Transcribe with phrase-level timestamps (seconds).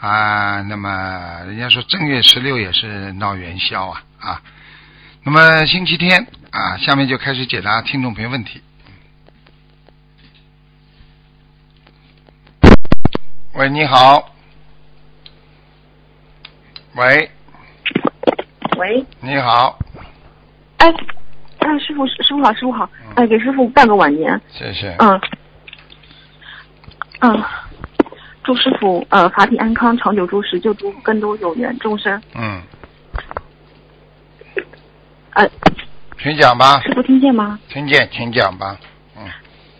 [0.00, 0.62] 啊。
[0.62, 4.42] 那么人家说正月十六也是闹元宵啊啊。
[5.24, 8.62] 那么星期天啊，下面就开始解答听众朋友问题。
[13.54, 14.34] 喂，你好。
[16.94, 17.30] 喂，
[18.76, 19.78] 喂，你好，
[20.78, 20.88] 哎，
[21.58, 24.96] 哎，师傅，师傅好，师傅好，哎，给师傅拜个晚年，谢谢。
[24.98, 25.20] 嗯，
[27.20, 27.44] 嗯，
[28.48, 32.18] 祝师傅呃法体安康，长久住世，救度更多有缘众生。
[32.34, 32.62] 嗯，
[35.34, 35.46] 呃，
[36.18, 37.60] 请讲吧，师傅听见吗？
[37.68, 38.78] 听见，请讲吧。
[39.18, 39.24] 嗯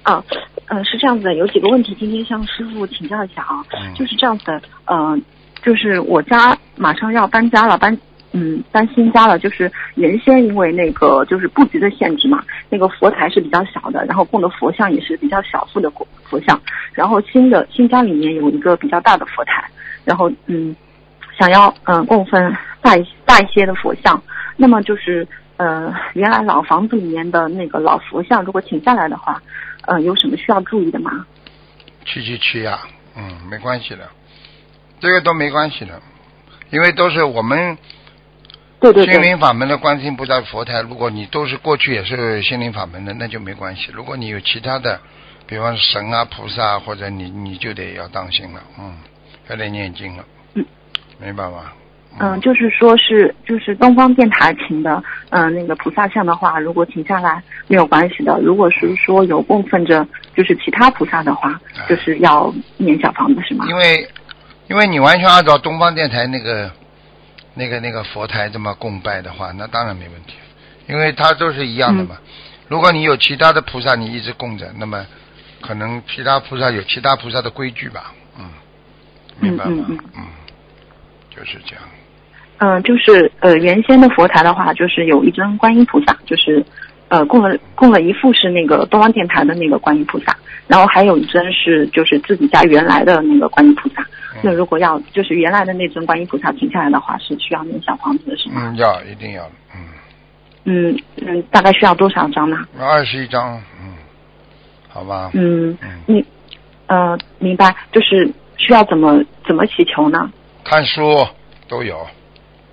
[0.03, 0.23] 啊，
[0.67, 5.19] 呃，是这样子的，有几个问题今天向师傅请教一下啊，嗯就是这样子的，呃，
[5.63, 7.97] 就是我家马上要搬家了，搬
[8.33, 16.61] 嗯搬新家了，就是原先因为那个就是布局的限制嘛，那个佛台是比较小的，然后供的佛像也是比较小幅的佛佛像，
[16.93, 19.65] 然后新的新家里面有一个比较大的佛台，
[20.05, 20.77] 然后嗯
[21.39, 24.23] 想要嗯供奉大一大一些的佛像，
[24.57, 29.41] 那么就是呃原来老房子里面的那个老佛像，如果请下来的话，
[29.87, 31.25] 呃有什么需要注意的吗？
[32.05, 32.81] 去去去呀，
[33.17, 34.09] 嗯，没关系的，
[35.01, 36.01] 这个都没关系的，
[36.71, 37.77] 因为都是我们
[38.81, 43.91] 对对对，心灵法门的观世音菩萨佛台，如果你都是过去也是心灵法门的，那就没关系。
[43.93, 45.01] 如果你有其他的，
[45.47, 48.95] 比方神啊、菩萨啊，或者你你就得要当心了，嗯，
[49.49, 50.65] 要得念经了，嗯，
[51.21, 51.73] 明白吗？
[52.21, 55.01] 嗯，就是说是就是东方电台请的，
[55.31, 58.41] 嗯、那个菩萨像的话，如果请下来没有关系的。
[58.41, 60.05] 如果是说有供奉着
[60.37, 63.67] 就是其他菩萨的话，就是要念小房子是吗？
[63.69, 64.09] 因为
[64.69, 66.69] 因为你完全按照东方电台那个
[67.59, 70.35] 那个那个佛台这么供拜的话，那当然没问题，
[70.87, 72.17] 因为它都是一样的嘛。
[72.69, 75.05] 如果你有其他的菩萨，你一直供着，那么
[75.61, 78.49] 可能其他菩萨有其他菩萨的规矩吧，嗯，
[79.41, 79.87] 明白吗？
[79.89, 80.23] 嗯嗯
[81.35, 81.85] 就是这样。
[82.61, 86.65] 嗯、就是呃原先的佛台的话，就是有一尊观音菩萨，就是
[87.09, 90.37] 呃供了供了一副是那个东方电台的那个观音菩萨，
[90.67, 94.07] 然后还有一尊是就是自己家原来的那个观音菩萨。
[94.43, 98.63] 那如果要就是原来的那尊观音菩萨停下来的话，是需要念小房子的是吗？
[98.67, 99.43] 嗯，要一定要，
[99.75, 99.89] 嗯，
[100.65, 102.57] 嗯嗯，大概需要多少张呢？
[102.79, 103.95] 二十一张，嗯，
[104.89, 106.25] 好吧，嗯，嗯，你
[106.87, 110.31] 呃明白，就是需要怎么怎么祈求呢？
[110.63, 111.27] 看书
[111.69, 111.99] 都有，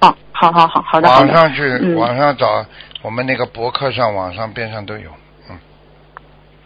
[0.01, 2.63] 哦，好好好好的好的，网上去，嗯网上找
[3.05, 5.11] 我们那个博客上、网上边上都有，
[5.47, 5.57] 嗯，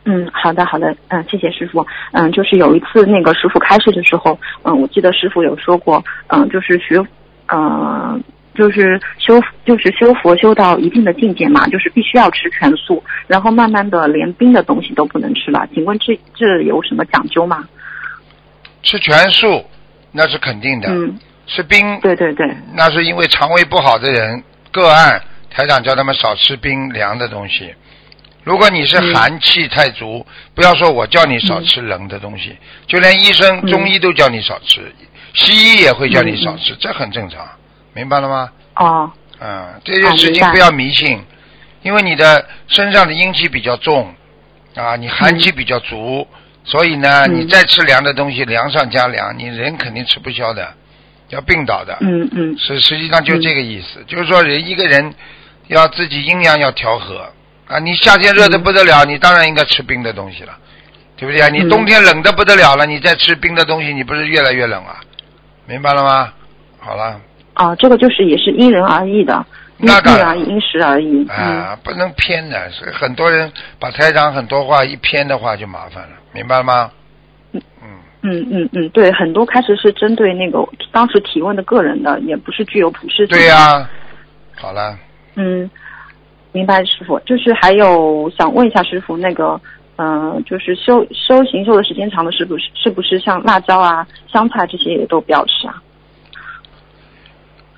[0.05, 1.85] 嗯，好的好的，嗯，谢谢师傅。
[2.13, 7.05] 嗯，就是有一次那个师傅开示的时候，嗯，我记得师傅有说过，嗯，就是学，
[7.51, 8.23] 嗯。
[8.55, 15.65] 就是修，就是修佛修到一定的境界嘛，就是必须要吃全素，然后慢慢的连冰的东西都不能吃了。
[15.73, 17.63] 请问这这有什么讲究吗？
[18.83, 19.63] 吃全素
[20.11, 21.17] 那是肯定的，嗯，
[21.47, 27.73] 吃冰对对对，那是因为肠胃不好的人个案，台长叫他们少吃冰凉的东西。
[28.43, 34.93] 如果你是嗯寒气太足，不要说我叫你少吃冷的东西，就连医生、嗯中医都叫你少吃，
[35.33, 37.47] 西医也会叫你少吃，这很正常，
[37.93, 38.49] 明白了吗？
[38.75, 41.21] 哦，嗯，这些事情不要迷信，
[41.83, 44.15] 因为你的身上的阴气比较重
[44.75, 46.25] 啊，你寒气比较足，
[46.63, 50.73] 所以呢，嗯你再吃凉的东西，凉上加凉，你人肯定吃不消的，
[51.27, 51.97] 要病倒的。
[51.99, 55.13] 嗯嗯实实际上就这个意思，就是说人一个人
[55.69, 57.27] 要自己阴阳要调和
[57.67, 57.79] 啊。
[57.79, 60.55] 你夏天热的不得了，你当然应该吃冰的东西了，
[61.17, 61.47] 对不对啊？
[61.49, 64.99] 你嗯冬天冷的不得了了，你再吃冰的东西，你不是越来越冷啊？
[65.65, 66.33] 明白了吗？
[66.79, 67.19] 好了，
[67.53, 69.45] 啊，这个就是也是因人而异的，
[69.77, 71.27] 因那当然因人而异，因时而异。
[71.29, 76.91] 嗯啊，不能偏的，所以很多人把台长很多话一偏的话就麻烦了，明白了吗？
[77.51, 77.61] 嗯，
[78.21, 80.59] 嗯嗯嗯，对，很多开始是针对那个
[80.91, 83.27] 当时提问的个人的，也不是具有普适性。
[83.27, 83.87] 对呀、
[84.55, 84.97] 好了，
[85.39, 85.71] 嗯，
[86.51, 87.17] 明白，师傅。
[87.21, 89.59] 就是还有想问一下师傅，那个，
[89.95, 95.81] 嗯、就是修修行修的时间长的，是不是是不是像辣椒啊、香菜这些也都不要吃啊？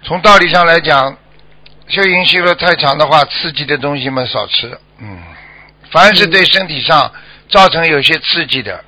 [0.02, 1.16] 从道理上来讲，
[1.88, 4.76] 修行修的太长的话，刺激的东西嘛少吃。
[5.00, 5.20] 嗯，
[5.92, 7.12] 凡是对身体上
[7.48, 8.84] 造成有些刺激的，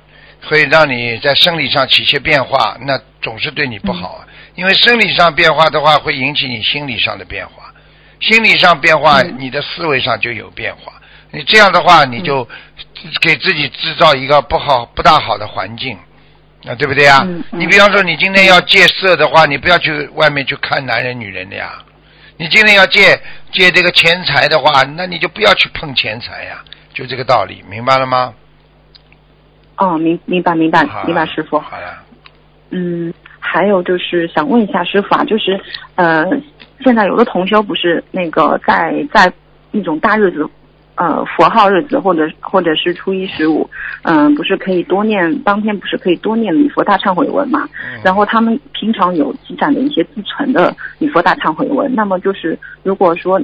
[0.48, 4.26] 会让你在生理上起些变化，那总是对你不好啊。
[4.56, 7.73] 因为生理上变化的话，会引起你心理上的变化，
[8.26, 10.92] 心理上变化，嗯你的思维上就有变化。
[11.30, 12.46] 你这样的话，你就
[13.20, 15.98] 给自己制造一个不好、不大好的环境，
[16.64, 17.22] 啊，对不对啊？
[17.26, 21.82] 嗯嗯你比方说，你今天要戒色的话，你不要去外面去看男人、女人的呀。
[22.36, 23.20] 你今天要借
[23.52, 28.32] 借这个钱财的话，那你就不要去碰钱财呀，就这个道理，明白了吗？
[29.76, 31.58] 哦，明明白明白明白，师傅。
[31.58, 32.02] 好了，
[32.70, 35.60] 嗯，还有就是想问一下师傅啊，就是
[35.96, 36.24] 呃，
[36.80, 39.32] 现在有的同修不是那个在在
[39.72, 40.48] 一种大日子，
[40.96, 43.68] 呃，佛号日子或者或者是初一十五，
[44.02, 47.68] 嗯、不是可以多念当天不是可以多念礼佛大忏悔文嘛？
[47.82, 53.40] 嗯然后他们平常有积攒的一些自存的礼佛大忏悔文，那么就是如果说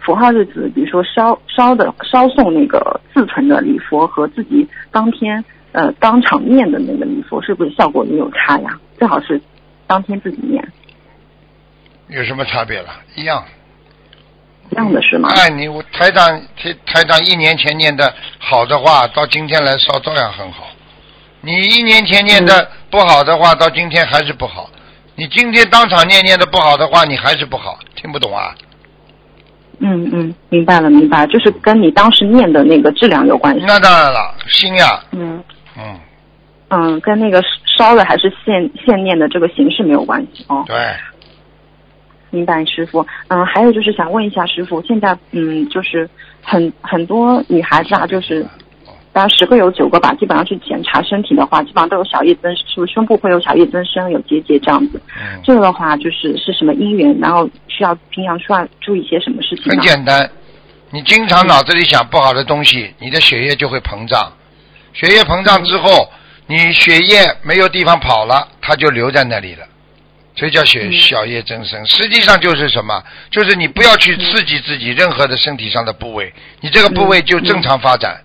[0.00, 5.42] 佛号日子，比如说烧烧的烧送那个自存的礼佛和自己当天
[5.72, 8.78] 呃当场念的那个礼佛，是不是效果也有差呀？
[8.98, 9.40] 最好是
[9.86, 10.66] 当天自己念，
[12.08, 12.88] 有什么差别了？
[13.14, 13.44] 一样。
[14.70, 15.28] 这样的是吗？
[15.36, 20.68] 哎，你我台长台台长一年前念的好的话，到今天来烧照样很好。
[21.42, 24.70] 你一年前念的不好的话，到今天还是不好。
[25.16, 28.54] 你今天当场念念的不好的话，你还是不好，听不懂啊？
[29.80, 33.64] 嗯嗯，明白了明白了，就是跟你当时念的那个质量有关系。
[33.66, 35.44] 那当然了，心呀，嗯
[35.76, 36.00] 嗯，
[36.70, 37.42] 嗯，跟那个
[37.76, 40.64] 烧的还是现现念的这个形式没有关系哦。
[40.66, 40.76] 对，
[42.34, 43.06] 明白，师傅。
[43.28, 46.08] 嗯，还有就是想问一下师傅，现在嗯，就是
[46.42, 48.44] 很很多女孩子啊，就是
[49.12, 55.00] 大概十个有九个吧，基本上去检查身体的话，基本上都有小叶增，是不是胸部会有小叶增生，有结节这样子？
[55.16, 59.80] 嗯，这个的话就是是什么因缘，然后需要平常需要注意一些什么事情很？
[59.80, 60.28] 简单。
[60.90, 64.32] 你经常脑子里想不好的东西，你的血液就会膨胀。
[64.92, 66.08] 血液膨胀之后，
[66.46, 69.66] 你血液没有地方跑了，它就留在那里了，
[70.36, 71.84] 所以叫血嗯小叶增生。
[71.86, 73.02] 实际上就是什么？
[73.30, 78.20] 就是你不要去刺激自己任何的身体上的部位，你这个部位就正常发展，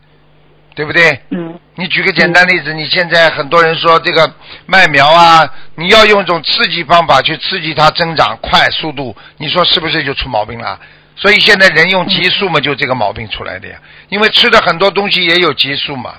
[0.76, 1.22] 对不对？
[1.32, 4.30] 嗯你举个简单例子，你现在很多人说这个
[4.66, 10.78] 麦苗啊，你要用一种刺激方法去刺激它增长快速度，你说是不是就出毛病了？
[11.16, 13.76] 所以现在人用激素嘛，就这个毛病出来的呀。
[14.10, 16.16] 因为吃的很多东西也有激素嘛。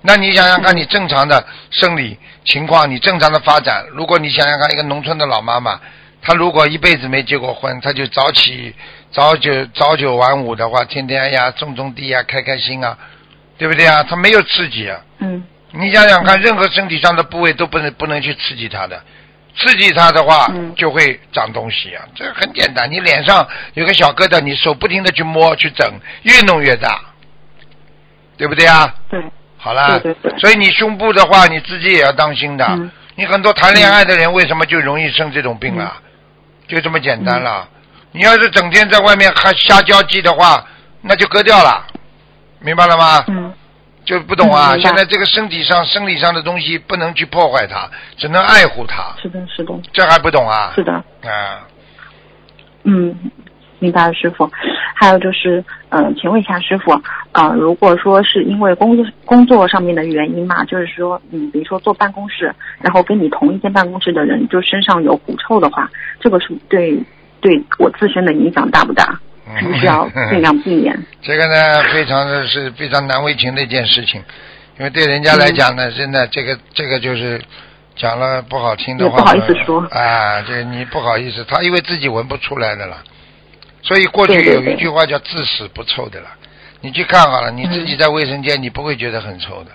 [0.00, 5.80] 那你想想看，你正常的生理情况，你正常的发展，如果你想想看，一个农村的老妈妈，
[6.22, 8.74] 她如果一辈子没结过婚，她就早起
[9.10, 12.96] 早九早九晚五的话，天天哎呀种种地啊，开开心啊，
[13.58, 14.02] 对不对啊？
[14.04, 15.00] 她没有刺激啊。
[15.18, 19.02] 嗯你想想看，任何身体上的部位都不能不能去刺激她的，
[19.54, 22.02] 刺激它的话嗯就会长东西啊。
[22.14, 25.86] 这很简单，你脸上有个小疙瘩，你手不停的去摸去整，
[26.22, 27.00] 越弄越大，
[28.38, 28.94] 对不对啊？
[29.10, 29.20] 对
[29.58, 32.64] 好啦，对对对所以你胸部的话，你自己也要当心的。
[32.66, 35.92] 嗯你很多谈恋爱的人为什么就容易生这种病了？
[36.68, 37.68] 就这么简单了。
[38.12, 40.64] 你要是整天在外面还瞎交际的话，
[41.02, 41.84] 那就割掉了，
[42.60, 43.24] 明白了吗？
[43.26, 43.52] 嗯
[44.04, 44.74] 就不懂啊！
[44.74, 50.70] 嗯现在这个身体上、生理上的东西不能去破坏它，只能爱护它，是的是的这还不懂啊？
[50.76, 50.92] 是的。
[50.92, 51.66] 啊，
[52.84, 53.14] 嗯，
[53.80, 54.48] 明白了，师傅。
[54.94, 56.92] 还有就是，嗯、请问一下师傅，
[57.32, 66.98] 呃，如果说是因为工作工作上面的原因嘛，就是说，嗯，比如说坐办公室，然后跟你同一间办公室的人就身上有狐臭的话，这个是对
[67.40, 69.18] 对我自身的影响大不大？
[69.58, 70.94] 是不是要尽量避免？
[71.22, 74.22] 这个呢，非常的是非常难为情的一件事情，
[74.78, 77.40] 因为对人家来讲呢，真的这个这个就是
[77.96, 82.98] 讲了不好听的话，也不好意思说啊，这你不好意思，他因为自己闻不出来的了，
[83.82, 86.28] 所以过去有一句话叫自死不臭的了。
[86.80, 89.70] 你去看好了，你自己在卫生间，你不会觉得很臭的，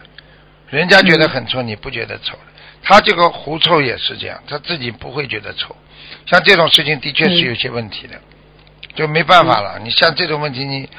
[0.70, 2.40] 人家觉得很臭，你不觉得臭的。
[2.82, 5.76] 他这个狐臭也是这样，他自己不会觉得臭。
[6.26, 8.20] 像这种事情的确是有些问题的，
[8.96, 9.80] 就没办法了。
[9.80, 10.90] 你像这种问题，你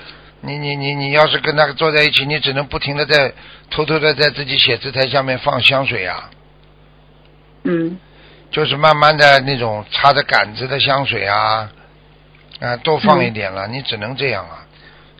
[0.43, 3.33] 你你你你要是跟他坐在一起，你只能不停的在
[3.71, 6.31] 偷偷的在自己写字台下面放香水啊，
[7.65, 7.99] 嗯
[8.51, 11.71] 就是慢慢的那种插着杆子的香水啊，
[12.61, 14.67] 啊，多放一点了，你只能这样啊。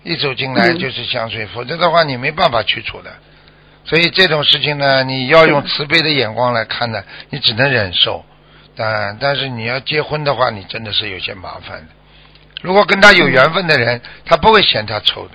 [0.03, 3.11] 一走进来嗯就是香水，否则的话你没办法去除的。
[3.87, 8.25] 所以这种事情呢，你要用慈悲的眼光来看呢，你只能忍受。
[8.77, 11.87] 但但是你要结婚的话，你真的是有些麻烦的。
[12.61, 15.35] 如果跟他有缘分的人，他不会嫌他臭的，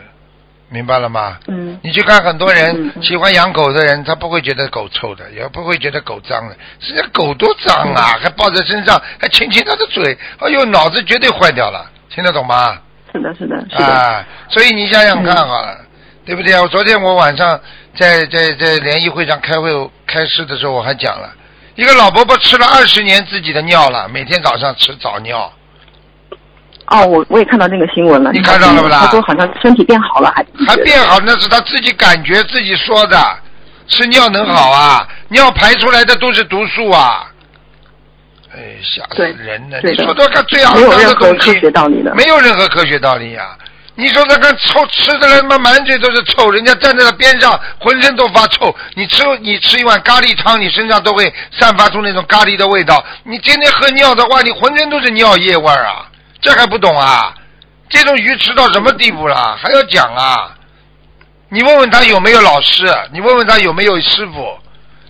[0.70, 1.38] 明白了吗？
[1.48, 6.56] 嗯你去看很多嗯人嗯喜欢养狗的人，他不会觉得狗臭的，也不会觉得狗脏的。
[6.80, 12.78] 实际上狗多脏啊，还抱在身上，还亲亲它的嘴，哎呦，脑子绝对坏掉了，听得懂吗？
[13.14, 13.86] 是的，是的，是的。
[13.86, 15.80] 啊，所以你想想看好了，
[16.26, 16.62] 对不对啊？
[16.62, 17.60] 我昨天我晚上
[17.96, 19.72] 在在在联谊会上开会
[20.06, 21.34] 开示的时候，我还讲了，
[21.76, 25.52] 一个老伯伯吃了二十年自己的尿了，每天早上吃早尿。
[26.90, 28.32] 哦，我我也看到那个新闻了。
[28.32, 33.18] 你看到了不啦他说好像身体变好了，还还变好，那是他自己感觉自己说的。
[33.88, 35.08] 吃尿能好啊？
[35.30, 37.26] 尿排出来的都是毒素啊！
[38.54, 39.80] 哎，吓死人了！
[39.84, 42.14] 你说这个最肮没有脏的任何东西科，学道理的。
[42.14, 43.58] 没有任何科学道理呀、
[43.96, 48.74] 你说那个臭吃的人妈满嘴都是臭，人家站在那边上浑身都发臭。
[48.94, 53.04] 你吃你吃一碗咖喱汤，你身上都会散发出那种咖喱的味道。
[53.24, 56.06] 你天天喝尿的话，你浑身都是尿液味儿啊！
[56.42, 57.34] 这还不懂啊？
[57.90, 59.58] 这种鱼吃到什么地步了？
[59.58, 60.56] 还要讲啊？
[61.50, 64.60] 你问问他有没有老师，你问问他有没有师傅。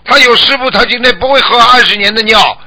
[0.02, 2.58] 他有师傅，他今天不会喝二十年的尿，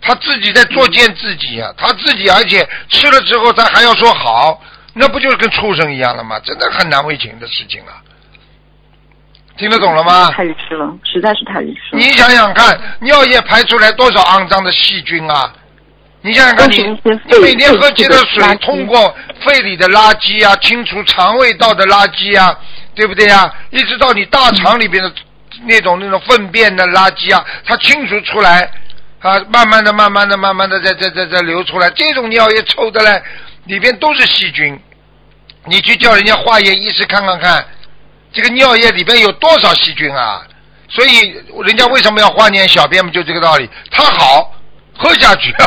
[0.00, 4.60] 他自己在作践自己啊、他自己而且吃了之后他还要说好，
[4.94, 6.40] 那不就是跟畜生一样了吗？
[6.40, 7.92] 真的很难为情的事情了。
[9.58, 10.30] 听得懂了吗？
[10.32, 11.98] 太愚痴了，实在是太愚痴了。
[11.98, 15.52] 你想想看，尿液排出来多少肮脏的细菌啊！
[16.28, 16.76] 你想想看你，
[17.24, 19.16] 你每天喝几的水通过
[19.46, 22.54] 肺里的垃圾啊，清除肠胃道的垃圾啊，
[22.94, 23.50] 对不对啊？
[23.70, 25.10] 一直到你大肠里边的
[25.64, 28.70] 那种那种粪便的垃圾啊，它清除出来
[29.20, 33.22] 啊，慢慢的、慢慢的、慢慢的在在在在流出来，这种尿液臭的嘞，
[33.64, 34.78] 里边都是细菌。
[35.64, 37.64] 你去叫人家化验医师看看看，
[38.34, 40.42] 这个尿液里边有多少细菌啊？
[40.90, 43.66] 所以人家为什么要化验小便嘛，就这个道理。
[43.90, 44.52] 它好，
[44.98, 45.54] 喝下去。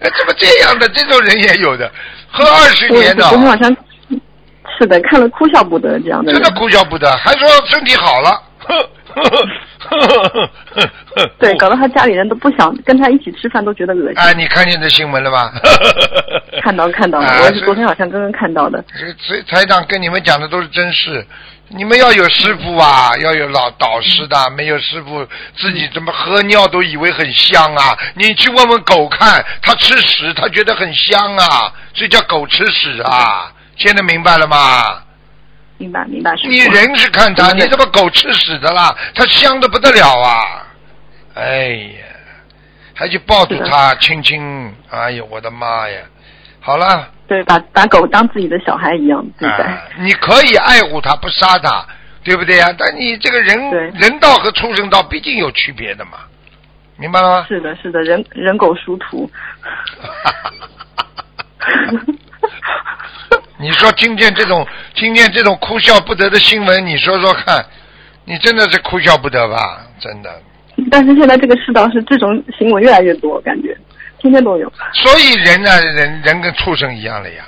[0.00, 0.88] 哎怎么这样的？
[0.90, 1.90] 这种人也有的，
[2.30, 3.76] 喝二十年的，昨天晚上
[4.78, 6.32] 是的，看了哭笑不得这样的。
[6.32, 8.42] 真的哭笑不得，还说身体好了。
[11.38, 14.14] 对，搞得他家里人都不想跟他一起吃饭，都觉得恶心。
[14.16, 15.52] 哎，你看见这新闻了吧？
[16.62, 18.84] 看到看到我也是昨天晚上刚刚看到的。
[18.98, 21.24] 这个所以台长跟你们讲的都是真事，
[21.76, 25.26] 你们要有师傅啊，要有老导师的，没有师傅
[25.56, 27.98] 自己怎么喝尿都以为很香啊？
[28.14, 33.52] 你去问问狗看，它吃屎，它觉得很香啊，所以叫狗吃屎啊。
[33.76, 35.02] 现在明白了吗？
[35.76, 38.96] 明白明白，你人是看它，你对怎么狗吃屎的啦？
[39.12, 40.66] 它香的不得了啊！
[41.34, 42.04] 哎呀，
[42.94, 45.98] 还去抱住它亲亲，哎呦我的妈呀！
[46.64, 47.10] 好了。
[47.26, 49.64] 对把把狗当自己的小孩一样对待。
[49.64, 51.86] 啊，你可以爱护它，不杀它，
[52.22, 52.74] 对不对呀？
[52.78, 56.12] 但你这个人人道和畜生道毕竟有区别的嘛，
[56.96, 57.46] 明白了吗？
[57.48, 59.30] 是的，是的，人人狗殊途。
[63.58, 67.64] 你说听见这种听见这种哭笑不得的新闻，你说说看，
[68.26, 69.80] 你真的是哭笑不得吧？
[69.98, 70.30] 真的。
[70.90, 73.74] 但是现在这个世道是这种新闻越来越多，感觉
[74.24, 74.72] 天天都有。
[74.94, 77.44] 所以人呢，人人跟畜生一样了呀。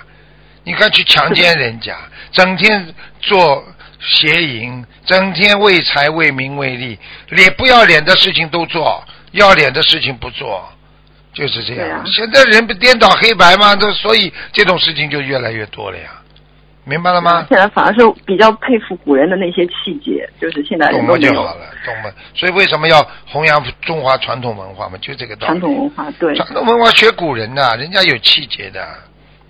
[0.62, 1.96] 你看去强奸人家，
[2.32, 3.64] 整天做
[4.00, 6.98] 邪淫，整天为财为名为利，
[7.30, 10.68] 脸不要脸的事情都做，要脸的事情不做，
[11.32, 12.00] 就是这样。
[12.00, 13.74] 啊现在人不颠倒黑白吗？
[13.76, 16.10] 都所以这种事情就越来越多了呀，
[16.88, 17.44] 明白了吗？
[17.50, 22.14] 现在反而是比较佩服古人的那些气节，就是现在懂了就好了，懂了？
[22.34, 24.96] 所以为什么要弘扬中华传统文化嘛？
[25.02, 25.58] 就这个道理。
[25.58, 26.10] 传统文化。
[26.18, 28.86] 对，传统文化学古人呐、人家有气节的，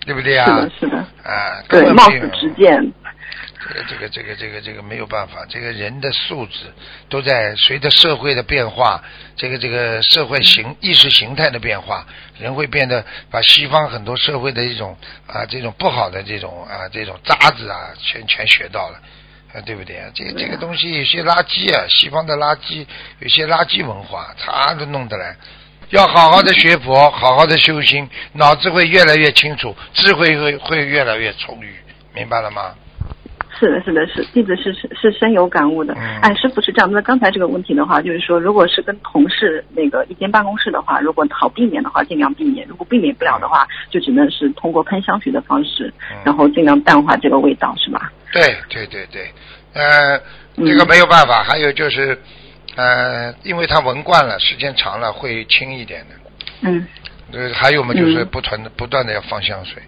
[0.05, 2.93] 对不对啊、是的，是的，啊，对，貌根本没有似直谏。
[3.59, 6.73] 这个这个这个这个这个没有办法，这个人的素质
[7.09, 9.03] 都在随着社会的变化，
[9.35, 12.05] 这个这个社会形意识形态的变化，
[12.39, 18.99] 人会变得把西方很多社会的一种啊这种不好的这种啊这种渣子啊全全学到了。
[19.53, 20.11] 啊，对不对啊？
[20.13, 22.85] 这这个东西有些垃圾啊，西方的垃圾，
[23.19, 25.37] 有些垃圾文化，他都弄得来。
[25.89, 31.73] 要好好的学佛，好好的修心，脑子会越来越清楚，智慧会会越来越充裕，
[32.13, 32.75] 明白了吗？
[33.59, 35.93] 是的，是的，是弟子是是是深有感悟的。
[35.95, 48.11] 嗯哎，师傅是这样那，刚才这个问题的话，就是说，如果是跟同事那个一间办公室的话，如果好避免的话，尽量避免；如果避免不了的话，就只能是通过喷香水的方式，嗯然后尽量淡化这个味道，是吧？
[48.31, 49.31] 对对对对，
[49.73, 50.17] 呃，
[50.57, 51.43] 嗯这个没有办法。
[51.43, 52.17] 还有就是，
[52.75, 56.15] 呃，因为他闻惯了，时间长了会轻一点的。
[56.61, 56.85] 嗯
[57.31, 59.81] 呃，还有嘛，就是嗯不断的、不断的要放香水，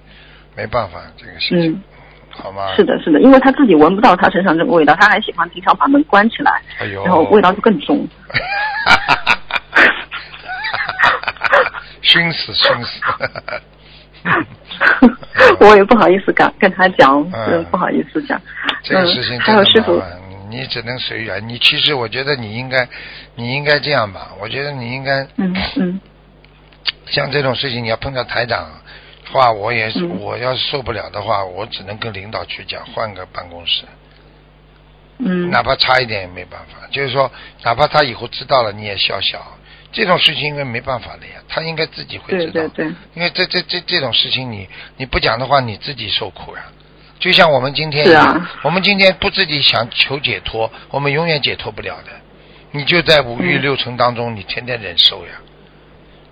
[0.57, 1.83] 没办法这个事情，嗯，
[2.31, 2.75] 好吗？
[2.75, 2.83] 是。
[2.83, 7.03] 的，是的，因为他自己闻不到他身上这个味道，他还喜欢经常把门关起来，哎呦。
[7.03, 8.07] 然后味道就更重。
[12.01, 13.01] 熏 死熏死。
[15.61, 18.39] 我也不好意思跟跟他讲，嗯不好意思讲。
[18.83, 20.01] 这个事情嗯，还有师傅
[20.49, 21.47] 你只能随缘。
[21.47, 22.87] 你其实我觉得你应该，
[23.35, 24.29] 你应该这样吧。
[24.41, 25.99] 我觉得你应该嗯嗯
[27.05, 28.67] 像这种事情，你要碰到台长
[29.31, 33.83] 话，我也是，嗯我要是受不了的话，我只能跟领导去讲，换个办公室。
[35.19, 36.87] 嗯哪怕差一点也没办法。
[36.91, 37.31] 就是说，
[37.63, 39.45] 哪怕他以后知道了，你也笑笑。
[39.91, 42.53] 这种事情应该没办法的呀，他应该自己会知道。
[42.53, 44.67] 对对对，因为这这这这种事情你，
[44.97, 46.63] 你不讲的话，你自己受苦呀。
[47.19, 52.11] 就像我们今天一样，啊我们今天不自己想求解脱，我们永远解脱不了的。
[52.71, 55.33] 你就在五欲嗯六尘当中，你天天忍受呀。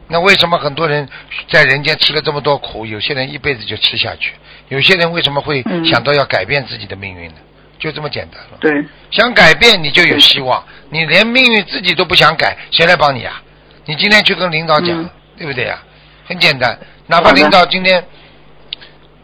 [0.08, 1.08] 那为什么很多人
[1.50, 4.34] 在人间吃了这么多苦，有些人一辈子就吃下去？
[4.70, 7.36] 有些人为什么会嗯想到要改变自己的命运呢？
[7.80, 8.58] 就这么简单了。
[8.60, 13.42] 对想改变你就有希望，你连命运自己都不想改，谁来帮你啊？
[13.86, 15.78] 你今天去跟领导讲，嗯对不对呀、
[16.26, 18.04] 很简单，哪怕领导今天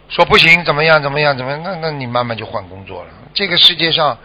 [0.10, 3.10] 说不行，怎么样怎么样怎么样，那那你慢慢就换工作了。
[3.34, 4.16] 这个世界上，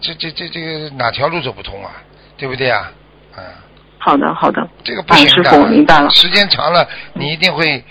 [0.00, 1.92] 这这这这个哪条路走不通啊？
[2.36, 2.90] 对不对啊？
[3.36, 3.44] 嗯，
[4.08, 5.50] 好的好的，这个不行的。
[5.50, 7.84] 啊师傅我明白了时间长了，你一定会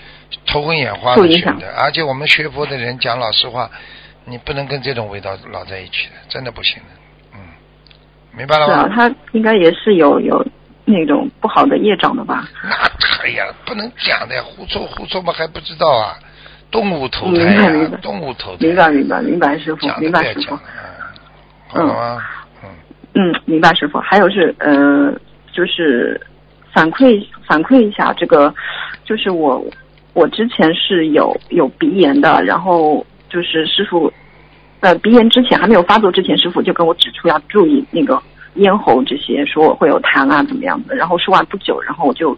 [0.47, 1.67] 头昏眼花的影响的。
[1.77, 3.69] 而且我们学佛的人讲老实话，
[4.25, 6.89] 你不能跟这种味道老在一起的，真的不行的。
[7.35, 7.39] 嗯，
[8.35, 8.73] 明白了吗？
[8.73, 10.43] 是啊，他应该也是有有
[10.85, 12.49] 那种不好的业障的吧？
[12.63, 12.71] 那
[13.23, 16.17] 哎呀，不能讲的呀，胡说胡说嘛还不知道啊，
[16.71, 20.57] 动物投胎啊、动物投胎，明白明白明白师傅明白师傅
[21.75, 21.87] 嗯？
[21.87, 22.19] 嗯，
[23.13, 23.99] 嗯，明白师傅。
[23.99, 25.13] 还有是呃，
[25.57, 26.21] 就是
[26.71, 28.53] 反馈反馈一下这个，
[29.03, 29.65] 就是我
[30.13, 34.13] 我之前是有有鼻炎的，然后就是师傅
[34.81, 38.21] 呃鼻炎之前还没有发作之前，师傅就跟我指出要注意那个
[38.57, 40.93] 咽喉这些，说我会有痰啊怎么样的。
[40.93, 42.37] 然后说完不久，然后我就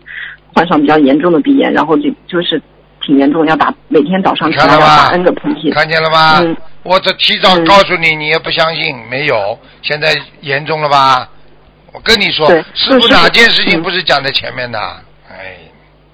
[0.53, 2.61] 患上比较严重的鼻炎，然后就就是
[3.01, 5.73] 挺严重，要打每天早上起来要打 N 个喷嚏。
[5.73, 6.39] 看见了吧？
[6.39, 11.27] 嗯我这提早告诉你，你也不相信，没有，现在严重了吧？
[11.93, 14.79] 我跟你说，师傅哪件事情嗯不是讲在前面的？
[15.29, 15.57] 哎，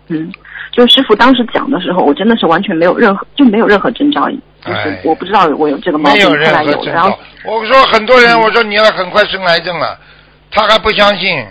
[0.08, 0.32] 嗯，
[0.72, 7.20] 就师傅当时讲的时候，我真的是完全没有任何就没有任何征兆，就是哎我不知道我有这个毛病，后没有任来有，何征然后兆。
[7.46, 10.00] 我说很多人，嗯我说你要很快生癌症了，
[10.52, 11.46] 他还不相信。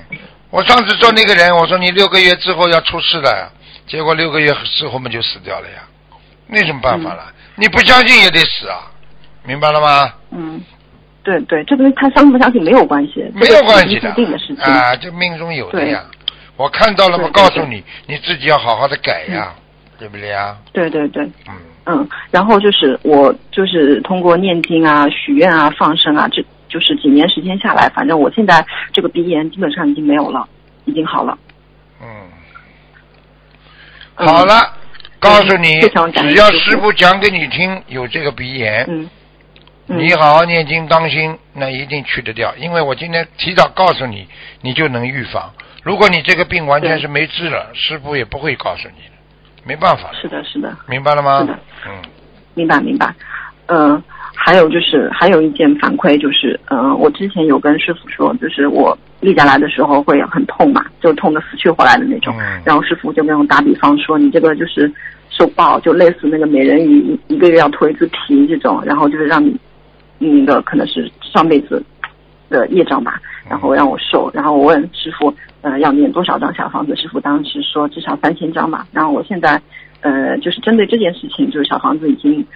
[0.50, 3.50] 我上次做那个人，我说你六个月之后要出事的，
[3.86, 5.82] 结果六个月之后嘛就死掉了呀，
[6.46, 7.24] 那什么办法了？
[7.56, 8.90] 你不相信也得死啊，
[9.44, 10.12] 明白了吗？
[10.30, 10.62] 嗯，
[11.24, 14.58] 对对，这跟他相不相信没有关系，没有关系的注定的事情。
[14.58, 16.04] 啊，这命中有的呀。
[16.56, 19.52] 我看到了嘛，对对告诉你，你自己要好好的改呀，
[19.98, 20.56] 对不对呀？
[20.72, 21.54] 对对对，嗯，
[21.86, 30.46] 嗯，然后就是我就是通过念经啊、许愿啊、放生啊，这就是几年时间下来，反正我现在这个鼻炎基本上已经没有了，
[30.84, 31.36] 已经好了。
[32.00, 32.06] 嗯，
[34.16, 34.54] 嗯、好，了，
[35.18, 39.10] 告诉你，只要师傅讲给你听，有这个鼻炎，嗯，嗯
[39.86, 42.54] 你好好念经，当心，那一定去得掉。
[42.56, 44.26] 因为我今天提早告诉你，
[44.62, 45.52] 你就能预防。
[45.82, 49.12] 如果你这个病完全是没治了，师傅也不会告诉你的，
[49.66, 50.74] 没办法是的，是的。
[50.88, 51.40] 明白了吗？
[51.40, 52.02] 是的嗯，
[52.54, 53.14] 明白明白，
[53.66, 54.02] 呃，
[54.34, 62.34] 还有就是还有一件反馈就是，呃，我之前有跟师傅说，就是我立下来的时候会很痛嘛，就痛的死去活来的那种。
[62.40, 64.90] 嗯然后师傅就跟我打比方说，你这个就是
[65.28, 69.54] 受报，就类似那个美人鱼一一个月要脱一次皮这种，然后就是让你
[70.28, 71.82] 那个可能是上辈子
[72.50, 74.30] 的业障吧，然后让我受。
[74.32, 76.94] 然后我问师傅，呃，要念多少张小房子？
[76.96, 78.86] 师傅当时说至少三千张吧。
[78.92, 79.60] 然后我现在，
[80.00, 82.46] 呃，就是针对这件事情，就是小房子已经，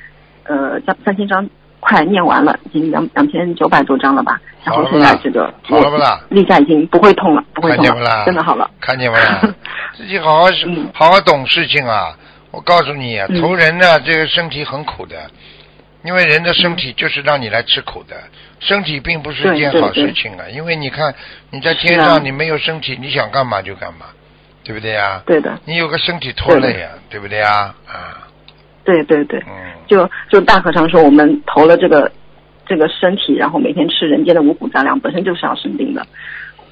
[0.44, 1.48] 呃，三三千张
[1.80, 4.40] 快念完了，已经两两千九百多张了吧。
[4.64, 8.68] 然后现在这个好了不啦我例假已经不会痛了，不会痛了，真的好了。
[8.80, 9.40] 看见没啦？
[9.96, 12.14] 自己好好嗯好好懂事情啊！
[12.50, 15.16] 我告诉你啊，嗯投人呢，这个身体很苦的，
[16.04, 18.16] 因为人的身体就是让你来吃苦的，
[18.60, 20.44] 身体并不是一件好事情啊。
[20.50, 21.14] 因为你看
[21.50, 24.06] 你在天上，你没有身体，你想干嘛就干嘛，
[24.62, 25.22] 对不对呀？
[25.26, 27.74] 对的，你有个身体拖累呀，对不对呀？
[27.86, 28.28] 啊，
[28.84, 32.10] 对对对，嗯，就就大和尚说，我们投了这个
[32.66, 36.06] 这个身体，然后每天吃人间的五谷杂粮，本身就是要生病的，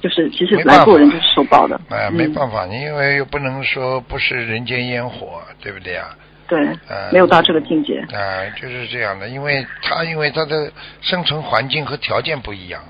[0.01, 1.79] 就是其实来做人就是受报的。
[1.89, 6.05] 哎，没嗯办法，你因为又不能说不是人间烟火，对不对呀？
[6.47, 7.99] 对呃，没有到这个境界。
[7.99, 12.83] 啊、就是这样的，因为他因为他的生存环境和条件不一样，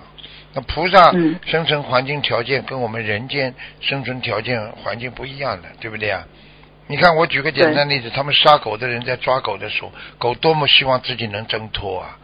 [0.53, 6.23] 那菩萨嗯生存环境条件跟我们人间生存条件环境不一样的，对不对啊？
[6.89, 12.17] 你看，我举个简单例子，他们杀狗的人在抓狗的时候，狗多么希望自己能挣脱啊！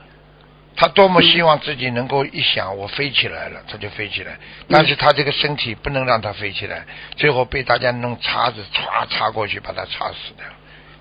[0.76, 4.38] 他多么希望自己能够一想我飞起来了，他就飞起来，
[4.70, 6.86] 但是他这个身体不能让他飞起来，
[7.18, 10.46] 最后被大家弄叉子歘插过去，把他插死掉。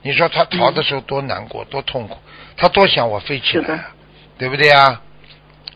[0.02, 2.18] 你说他逃的时候多难过，多痛苦，
[2.56, 3.86] 他多想我飞起来啊，
[4.38, 5.00] 对不对啊？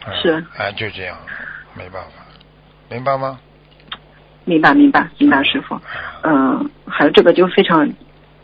[0.07, 1.17] 嗯是啊，就这样，
[1.75, 2.25] 没办法，
[2.89, 3.41] 明白吗？
[4.45, 5.81] 明白明白明白，师傅。
[6.23, 7.89] 嗯、还有这个就非常，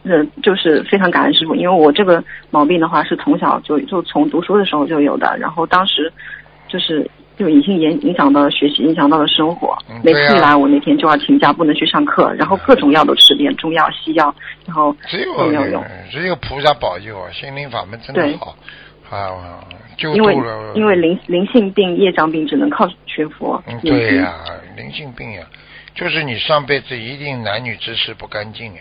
[0.02, 6.12] 呃，就是非常感恩师傅，因为我这个毛病的话是从小就就从读书的时候就有的，然后当时
[6.66, 9.76] 就是就已经影影响到了学习，影响到了生活。
[10.02, 14.34] 每次一来，我那天就要请假，不能去上课，然后各种药都吃遍，中药、西药，
[14.66, 14.94] 然后
[15.48, 15.84] 没有用。
[16.10, 18.56] 只有菩萨保佑啊，心灵法门真的好
[19.10, 19.64] 啊，
[19.96, 20.34] 救因为。
[20.74, 24.34] 因为灵灵性病、业障病只能靠学佛嗯，对呀、
[24.76, 25.44] 灵性病呀、
[25.94, 28.80] 就是你上辈子一定男女之事不干净呀、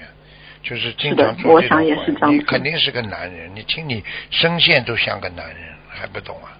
[0.63, 5.57] 就是经常我做这种想也是你这样子肯定是个男人，你听你声线都像个男人，
[5.89, 6.55] 还不懂啊？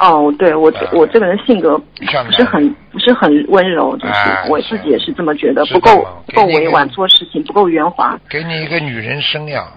[0.00, 5.90] 哦，对我啊我这个人性格不是很不是很温柔，就是啊我自己也是这么觉得，不够
[6.26, 8.18] 不够委婉，做事情不够圆滑。
[8.28, 9.68] 给你一个女人生呀，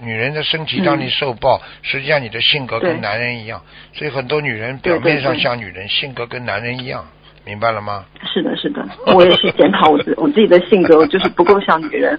[0.00, 3.60] 女人的身体嗯让你受报，实际上你的性格跟男人一样，
[3.92, 7.04] 所以很多女人表面上像女人，性格跟男人一样，
[7.44, 8.04] 明白了吗？
[8.32, 12.18] 是的，是的，我也是检讨我自 我自己的性格，就是不够像女人。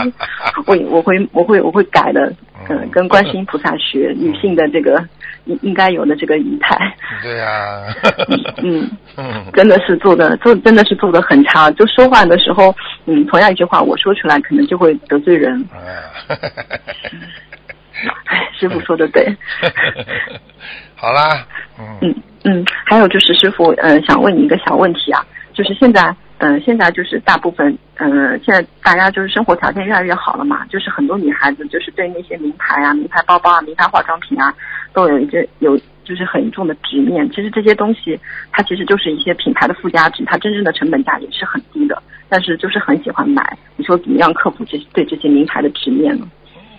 [0.66, 2.26] 我我会我会我会改的，
[2.68, 5.02] 嗯嗯，跟观世音菩萨学女性的这个
[5.44, 6.76] 应应该有的这个仪态。
[7.22, 7.82] 对呀、
[8.62, 12.74] 嗯，嗯， 真的是做的做真的是做的很差，就说话的时候，
[13.06, 15.52] 嗯，同样一句话我说出来可能就会得罪人。
[15.72, 15.78] 啊，
[18.26, 19.24] 哎，师傅说的对。
[20.94, 21.46] 好啦，
[21.78, 34.52] 嗯嗯嗯，还有就是师傅，呃，想问你一个小问题啊，就是现在，嗯、现在就是大部分，嗯、现在大家就是生活条件越来越好了嘛，就是很多女孩子就是对那些名牌啊、名牌包包啊、名牌化妆品啊，
[34.92, 37.30] 都有一个有就是很重的执念。
[37.30, 38.18] 其实这些东西，
[38.50, 43.56] 它其实就是一些品牌的附加值，它真正的成本价也是很低的，但是就是很喜欢买。
[43.76, 46.26] 你说怎么样克服这对这些名牌的执念呢？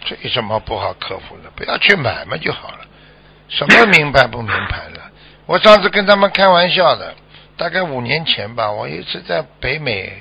[0.04, 1.50] 这有什么不好克服的？
[1.56, 2.80] 不要去买嘛就好了。
[3.48, 5.00] 什么名牌不名牌的？
[5.46, 7.14] 我上次跟他们开玩笑的，
[7.64, 10.12] 大概五年前吧，我有一次在北美，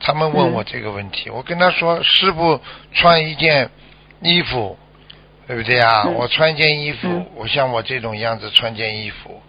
[0.00, 2.60] 他们问我这个问题，我跟他说：“师傅
[2.92, 3.70] 穿一件
[4.20, 4.76] 衣服，
[5.46, 6.02] 对不对啊？
[6.04, 9.40] 嗯我穿一件衣服，嗯我像我这种样子穿件衣服，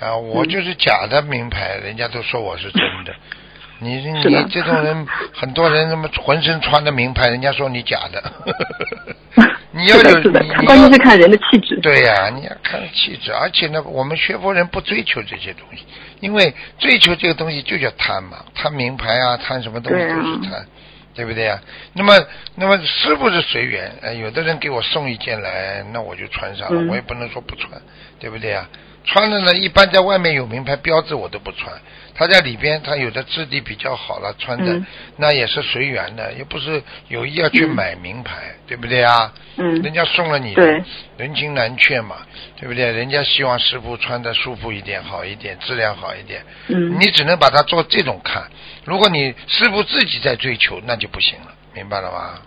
[0.00, 3.14] 啊，我嗯就是假的名牌，人家都说我是真的。
[3.82, 8.32] 你你这种人，很多人那么浑身穿的名牌，人家说你假的。
[9.72, 10.02] 你要有
[10.66, 11.78] 关键是看人的气质。
[11.80, 15.84] 对呀、你要看气质，而且呢，我们学佛人不追求这些东西，
[16.20, 20.66] 因为追求这个东西就叫贪嘛，贪名牌啊，贪什么东西都是贪，
[21.14, 21.60] 对不对呀、
[21.94, 22.14] 那么，
[22.54, 26.88] 那么是不是随缘，呃，有的人给我送一件来，那我就穿上了，嗯。
[26.88, 27.80] 我也不能说不穿，
[28.18, 28.68] 对不对呀、
[29.04, 31.72] 穿的呢，一般在外面有名牌标志我都不穿，
[32.14, 34.86] 他在里边他有的质地比较好了，穿的、嗯
[35.16, 39.32] 那也是随缘的，又不是有意要去嗯买名牌，对不对啊？
[39.56, 40.82] 嗯人家送了你，对
[41.16, 42.16] 人情难却嘛，
[42.58, 42.92] 对不对？
[42.92, 46.42] 人家希望师傅穿的舒服一点，好一点，质量好一点。
[46.68, 48.50] 嗯，你只能把它做这种看。
[48.84, 52.40] 如果你师傅自己在追求，那就不行了，明白了吗？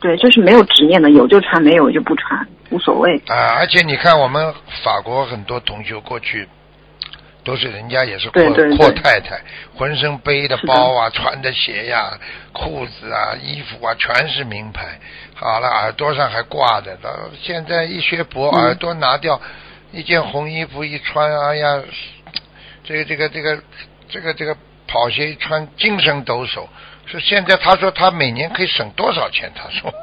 [0.00, 3.16] 对，就是没有执念的，有就穿，没有就不穿，无所谓。
[3.26, 6.48] 啊，而且你看，我们法国很多同学过去。
[7.42, 8.42] 都是人家也是阔
[8.76, 9.40] 阔太太，
[9.74, 12.12] 浑身背的包啊，穿的鞋呀、
[12.52, 15.00] 裤子啊、衣服啊，全是名牌。
[15.34, 16.94] 好了，耳朵上还挂着。
[16.96, 17.10] 到
[17.40, 19.40] 现在一学佛，嗯耳朵拿掉，
[19.90, 21.82] 一件红衣服一穿，哎呀，
[22.84, 23.62] 这个这个这个
[24.10, 24.54] 这个这个
[24.86, 26.66] 跑鞋一穿，精神抖擞。
[27.10, 29.50] 是现在他说他每年可以省多少钱？
[29.54, 29.92] 他说。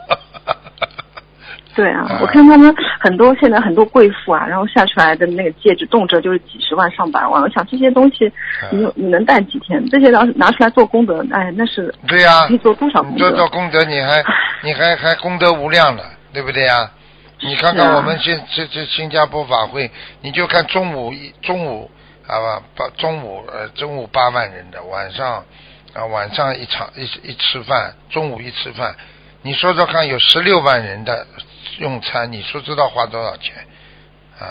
[1.76, 7.39] 对啊啊，我看他们很多现在很多贵妇啊，然后晒出来的那个戒指，动辄就是几十万上百万。
[7.39, 8.26] 我想这些东西，
[8.72, 9.88] 嗯你你能戴几天？
[9.89, 13.48] 这些拿拿出来做功德，哎，那是对呀、可以做多少功你做做？
[13.50, 14.24] 功德，你还
[14.63, 16.89] 你还还功德无量了，对不对呀、
[17.41, 19.91] 你看看我们现这这新加坡法会，
[20.22, 21.91] 你就看中午一中午
[22.26, 25.46] 啊吧八中午呃中午八万人的，晚上
[25.98, 28.96] 啊晚上一场一一吃饭，中午一吃饭，
[29.42, 31.26] 你说说看，有十六万人的
[31.80, 33.56] 用餐，你说知道花多少钱
[34.40, 34.46] 啊？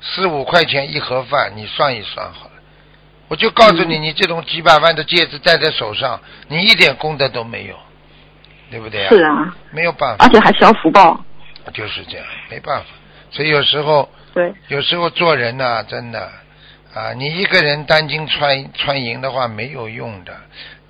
[0.00, 2.52] 四五块钱一盒饭，你算一算好了。
[3.26, 7.76] 我就告诉你，嗯你这种几百万的戒指戴在手上，你一点功德都没有，
[8.70, 9.08] 对不对啊？
[9.08, 11.20] 是啊，没有办法而，且还需要福报。
[11.74, 12.86] 就是这样，没办法。
[13.30, 16.30] 所以有时候，对，有时候做人呐、真的
[16.98, 20.34] 啊，你一个人单金穿穿银的话没有用的。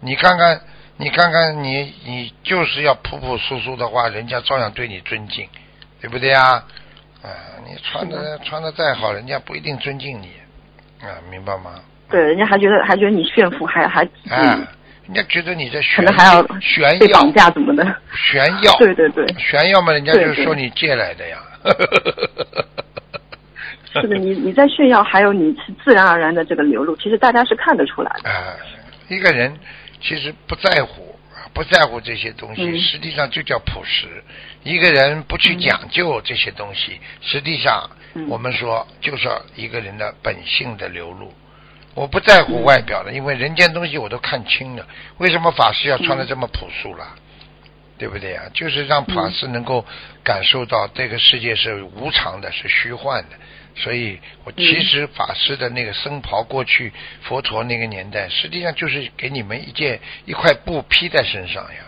[0.01, 0.59] 你看看，
[0.97, 5.47] 你看看你，你就是要朴朴素素的话，人家照样对你尊敬，
[6.01, 6.64] 对不对啊？
[7.23, 7.29] 啊，
[7.66, 10.31] 你穿的穿的再好，人家不一定尊敬你，
[11.03, 11.75] 啊，明白吗？
[12.09, 14.66] 对，人家还觉得还觉得你炫富，还还啊，
[15.05, 17.85] 人家觉得你在可炫能还要炫耀被绑架怎么的？
[18.14, 21.38] 炫耀，对对对，炫耀嘛，人家就说你借来的呀。
[24.00, 28.30] 是的，你你在炫耀，还有你是自然而然的这个流露，其实大家是看得出来的。
[28.30, 28.56] 啊，
[29.08, 29.58] 一个人
[30.00, 31.14] 其实不在乎
[31.52, 34.06] 不在乎这些东西，嗯实际上就叫朴实。
[34.62, 41.32] 一个人不去讲究这些东西，实际上嗯我们说就是一个人的本性的流露。
[41.94, 44.87] 我不在乎外表的，因为人间东西我都看清了。
[45.16, 47.16] 为什么法师要穿的这么朴素啦？
[47.98, 48.42] 对不对呀？
[48.54, 49.84] 就是让法师能够
[50.22, 53.37] 感受到这个世界是无常的，是虚幻的。
[53.74, 61.80] 所以我其实法师的那个僧袍，过去佛陀那个年代，实际上就是给你们一件一块布披在身上呀，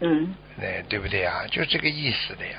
[0.00, 1.44] 嗯哎，对不对呀？
[1.50, 2.58] 就这个意思的呀。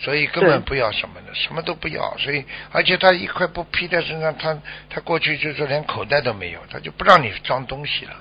[0.00, 2.16] 所以根本不要什么的，什么都不要。
[2.18, 4.58] 所以，而且他一块布披在身上，他
[4.90, 8.16] 他过去就是说连口袋都没有，他就不让你装东西了，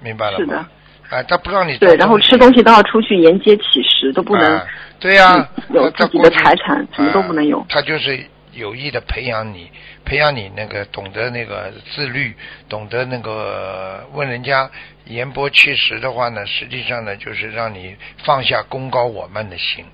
[0.00, 0.68] 明白了是的吗？
[1.10, 4.66] 啊，他不让你对，然后吃东西都要出去沿街乞食，都不能啊
[4.98, 9.70] 对呀、嗯有自己的财产什么都不能有啊他就是有意的培养你，
[10.04, 12.34] 培养你那个懂得那个自律，
[12.68, 14.70] 懂得那个问人家
[15.06, 19.84] 言波其实的话呢，实际上呢就是让你放下功高我慢的心。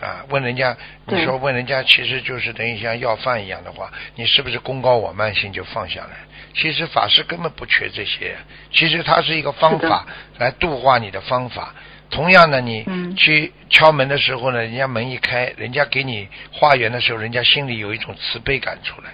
[0.00, 6.16] 啊，问人家，你说问人家，其实就是等于像要饭一样的话，你是不是功高我慢心就放下来？
[6.54, 8.36] 其实法师根本不缺这些，
[8.70, 10.06] 其实它是一个方法
[10.38, 11.74] 来度化你的方法。
[12.10, 19.10] 同样的，你嗯去敲门的时候呢，人家门一开，人家给你化缘的时候，人家心里有一种慈悲感出来，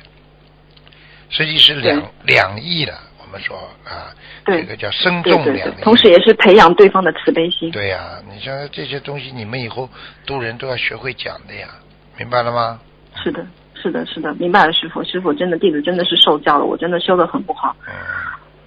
[1.30, 2.98] 实际是两两意的。
[3.20, 4.10] 我们说啊，
[4.46, 7.70] 这个叫深对对对重两意。，同时也是培养对方的慈悲心。
[7.70, 9.88] 对呀、你像这些东西，你们以后
[10.26, 11.68] 渡人都要学会讲的呀，
[12.16, 12.80] 明白了吗？
[13.22, 13.46] 是的，
[13.80, 17.74] 是的，是的，明白了，师傅，师傅真的弟子真的是受教了，我真的修的很不好。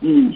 [0.02, 0.34] 嗯，嗯，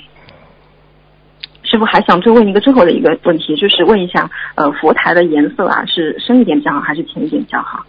[1.64, 7.86] 师傅还想追问一个最后的一个问题，就是问一下，呃，佛台的颜色啊，是深一点比较好，还是浅一点比较好？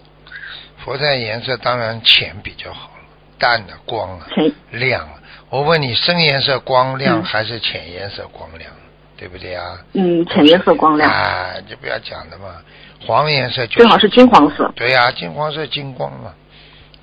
[0.78, 2.90] 佛台颜色当然浅比较好，
[3.38, 5.14] 淡的光啊，浅，亮啊。
[5.50, 8.70] 我问你，深颜色光亮嗯还是浅颜色光亮？
[9.18, 9.78] 对不对啊？
[9.94, 12.56] 嗯，浅颜色光亮，啊，就不要讲了嘛。
[13.00, 14.70] 黄颜色就最好是金黄色。
[14.76, 16.34] 对呀、金黄色金光嘛，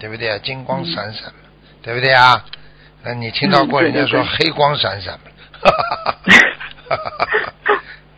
[0.03, 0.37] 对不对啊？
[0.43, 2.43] 金光闪闪嘛，嗯对不对啊？
[3.05, 5.31] 那你听到过嗯人家说黑光闪闪吗？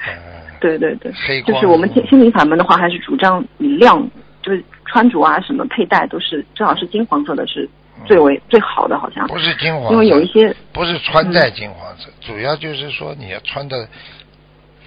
[0.07, 0.11] 嗯
[0.59, 4.03] 对对对黑，光就是我们心心灵法门的话，还是主张以亮，
[4.41, 7.69] 就是穿着啊，什么佩戴都是最好是金黄色的，是
[8.07, 9.27] 最为最好的，好像。
[9.27, 13.87] 不是金黄色，因为有一些不是穿戴嗯金黄色，主要就是说你要穿的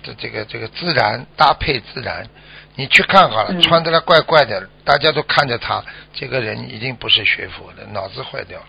[0.02, 2.26] 这这个这个自然搭配自然。
[2.78, 5.82] 你去看好了，嗯穿的他怪怪的，大家都看着他，
[6.14, 8.66] 这个人一定不是学佛的，脑子坏掉了，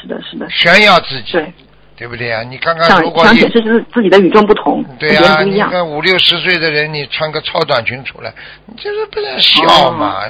[0.00, 1.52] 是的，是的，炫耀自己，对，
[1.96, 2.44] 对不对啊？
[2.44, 5.60] 你看看，如果你想显示自自己的与众不同，对呀、你。
[5.62, 8.32] 看五六十岁的人，你穿个超短裙出来，
[8.66, 10.22] 你这是不是笑嘛？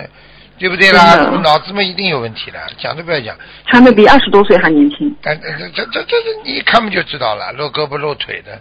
[0.56, 1.16] 对不对啦？
[1.42, 3.36] 脑子嘛一定有问题的，讲都不要讲。
[3.66, 5.14] 穿的比二十多岁还年轻。
[5.20, 5.34] 这
[5.74, 8.56] 这这这你一看不就知道了，露胳膊露腿的，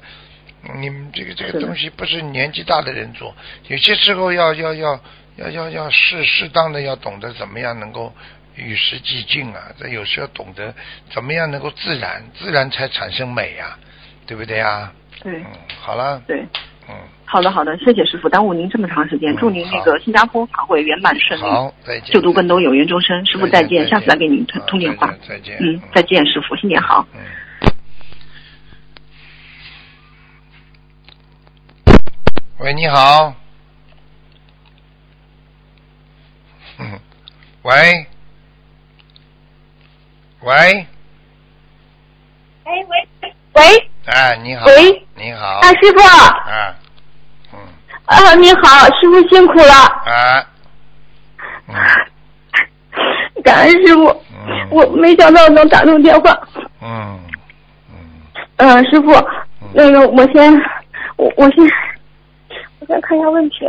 [0.79, 3.35] 你们这个这个东西不是年纪大的人做，
[3.67, 4.99] 有些时候要要要
[5.35, 8.13] 要要要适适当的要懂得怎么样能够
[8.55, 10.73] 与时俱进啊，这有时候懂得
[11.11, 13.77] 怎么样能够自然，自然才产生美呀、
[14.25, 14.93] 对不对啊？
[15.21, 15.45] 对嗯，
[15.81, 16.39] 好了，对，
[16.87, 16.95] 嗯，
[17.25, 22.13] 好的好的，谢谢师傅，耽误您这么长时间，嗯祝您那个新加坡法会圆满顺利，好，再见。
[22.13, 23.25] 就读更多有缘众生。
[23.25, 25.07] 师傅再见，下次来给您通通电话。
[25.07, 27.05] 再见，再见嗯，再见，师傅，新年好。
[27.13, 27.19] 嗯。
[32.59, 33.33] 喂，你好。
[36.79, 36.99] 嗯，
[37.63, 38.05] 喂，
[40.41, 40.53] 喂，
[42.65, 44.65] 哎喂喂，哎，你好。
[44.65, 45.05] 喂。
[45.15, 45.45] 你好。
[45.59, 45.99] 啊师傅，
[46.49, 46.75] 啊。
[47.53, 47.59] 嗯。
[48.05, 49.73] 啊你好，师傅辛苦了，
[50.05, 50.47] 啊。
[51.67, 51.75] 嗯
[53.43, 54.67] 感恩师傅，嗯。
[54.71, 56.39] 我没想到能打通电话。
[56.81, 57.19] 嗯。
[57.89, 57.95] 嗯。
[58.57, 59.11] 嗯，师傅，
[59.73, 60.53] 那个我先，
[61.17, 61.65] 我我先，
[62.83, 63.65] 我先看一下问题。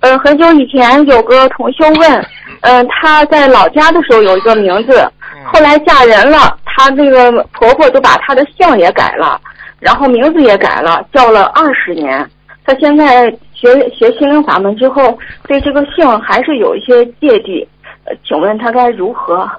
[0.00, 2.26] 呃，很久以前有个同修问，
[2.60, 5.10] 嗯、她在老家的时候有一个名字，
[5.52, 9.40] 后来嫁人了，她那个婆婆就把她的姓也改了，
[9.80, 12.30] 然后名字也改了，叫了二十年。
[12.64, 17.66] 她现在学学心灵法门之后，对这个姓还是有一些芥蒂，
[18.04, 19.50] 呃，请问她该如何？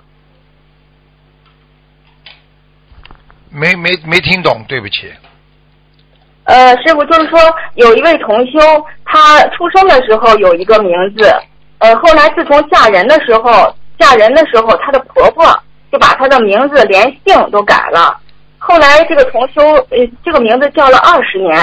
[3.49, 5.11] 没没没听懂，对不起。
[6.47, 7.37] 呃，师傅就是说，
[7.75, 8.59] 有一位同修，
[9.03, 11.29] 她出生的时候有一个名字，
[11.79, 15.45] 呃，后来自从嫁人的时候，嫁人的时候，她的婆婆
[15.91, 18.17] 就把她的名字连姓都改了。
[18.57, 21.53] 后来这个同修，呃，这个名字叫了二十年，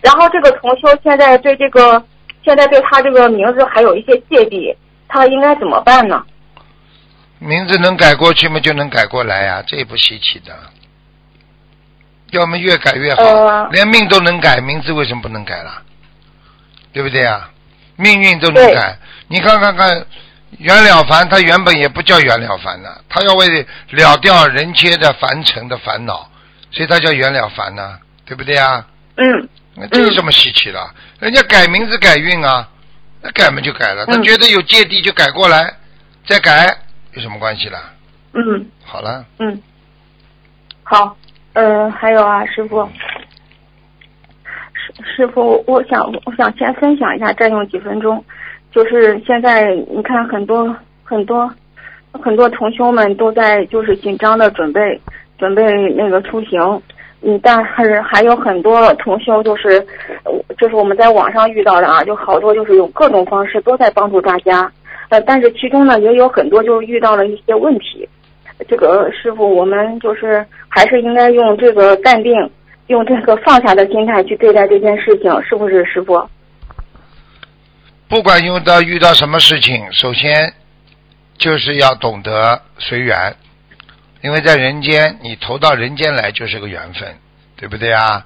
[0.00, 2.04] 然后这个同修现在对这个，
[2.44, 6.20] 现在对她这个名字还有一些芥蒂，她应该怎么办呢？
[7.38, 10.52] 名字能改过去嘛，就能改过来呀、这也不稀奇的。
[12.34, 15.82] 要么越改越好，呃连命都能改，名字为什么不能改了？
[16.92, 17.50] 对不对啊？
[17.96, 18.96] 命运都能改，
[19.28, 20.04] 你看看看，
[20.58, 26.28] 袁了凡他原本也不叫袁了凡的，他要为了掉人间的凡尘的烦恼，
[26.70, 28.86] 所以他叫袁了凡呢，对不对啊？
[29.16, 30.90] 嗯那这有什么稀奇的？
[31.18, 32.68] 人家改名字改运啊，
[33.22, 35.74] 那改嘛就改了，他嗯觉得有芥蒂就改过来，
[36.26, 36.76] 再改
[37.12, 37.92] 有什么关系啦？
[38.34, 39.62] 嗯好了，嗯，
[40.82, 41.16] 好，
[41.54, 42.84] 呃，还有啊，师傅，
[44.74, 48.22] 师师傅，我想我想先分享一下，占用几分钟，
[48.72, 51.48] 就是现在你看很多很多
[52.12, 55.00] 很多同修们都在就是紧张的准备
[55.38, 55.62] 准备
[55.96, 56.60] 那个出行。
[57.26, 59.80] 嗯，但是还有很多同修就是，
[60.58, 64.70] 就是我们在网上遇到的啊，就好多就是有各种方式都在帮助大家，
[65.08, 68.06] 呃，但是其中呢也有很多就遇到了一些问题，
[68.68, 72.50] 这个师傅，我们就是还是应该用这个淡定，
[72.86, 76.28] 用这个放下的心态去对待这件事情，是不是，师傅？
[78.08, 80.52] 不管用到遇到什么事情，首先
[81.36, 83.34] 就是要懂得随缘，
[84.22, 87.16] 因为在人间，你投到人间来就是个缘分，
[87.56, 88.24] 对不对啊？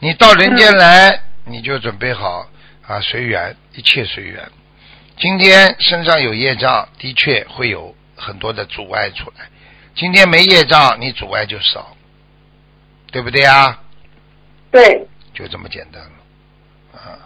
[0.00, 2.46] 你到人间来，你就准备好
[2.86, 4.42] 啊，随缘，一切随缘。
[5.16, 9.46] 今天身上有业障，的确会有很多的阻碍出来。
[9.94, 11.94] 今天没业障，你阻碍就少，
[13.12, 13.78] 对不对啊？
[14.70, 17.18] 对，就这么简单了，啊。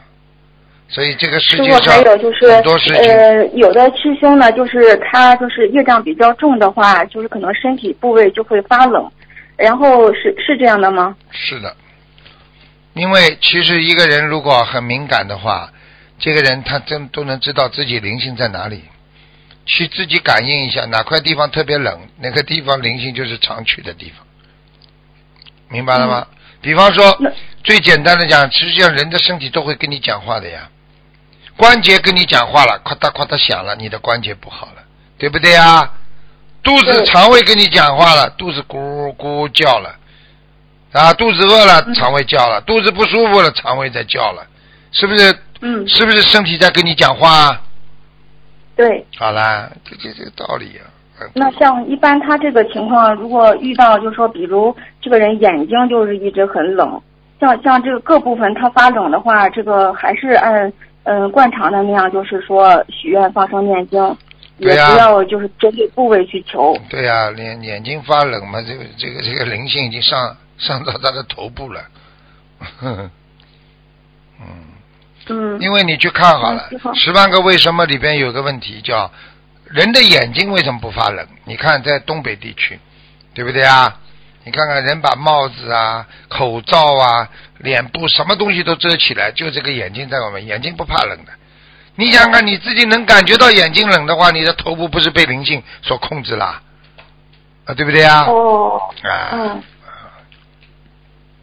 [0.89, 9.11] 所以这个世界上还有就是很多事情，呃，有的师兄呢，就是他就是业障比较重的话，就是可能身体部位就会发冷，
[9.57, 11.17] 然后是是这样的吗？
[11.31, 11.77] 是的，
[12.95, 15.73] 因为其实一个人如果很敏感的话，
[16.19, 18.85] 这个人他真都能知道自己灵性在哪里，
[19.67, 24.25] 去自己感应一下哪块地方特别冷，哪个地方灵性就是常去的地方，
[25.69, 26.27] 明白了吗？
[26.63, 27.19] 比方说，
[27.65, 30.71] 最简单的讲，实际上人的身体都会跟你讲话的呀，
[31.57, 34.83] 关节跟你讲话了，咔嗒咔嗒响了，你的关节不好了，
[35.19, 35.93] 对不对啊？
[36.63, 39.97] 肚子、肠胃跟你讲话了，肚子咕咕叫了。
[40.93, 44.47] 啊，肚子饿了，嗯肠胃叫了；肚子不舒服了，肠胃在叫了，
[44.93, 45.37] 是不是？
[45.61, 47.63] 嗯，是不是身体在跟你讲话啊？
[48.77, 49.05] 对。
[49.19, 50.85] 好啦，这这这个道理啊。
[50.87, 50.93] 嗯
[51.33, 57.01] 那像一般他这个情况，如果遇到就是说，比如这个人眼睛就是一直很冷，
[57.41, 60.71] 像像这个各部分他发冷的话，这个还是按
[61.05, 63.99] 嗯、呃惯常的那样，就是说许愿放生念经，
[64.59, 66.77] 也不要就是针对部位去求。
[66.91, 71.81] 对呀、眼眼睛发冷嘛，这个这个这个灵性已经上上到他的头部了。
[72.59, 73.11] 呵 呵
[74.39, 74.47] 嗯，
[75.29, 79.11] 嗯因为你去看好了嗯，《十万个为什么》里边有个问题叫
[79.65, 81.27] 人的眼睛为什么不发冷？
[81.45, 82.79] 你看在东北地区，
[83.35, 83.97] 对不对啊？
[84.45, 91.33] 你看看人把帽子啊、口罩啊、脸部什么东西都遮起来，就这个眼睛在我们眼睛不怕冷的。
[91.97, 96.63] 你想想看你自己能感觉到眼睛冷的话，你的头部不是被灵性所控制了
[97.65, 97.75] 啊？
[97.75, 98.25] 对不对啊？
[98.29, 99.63] 哦，啊，嗯。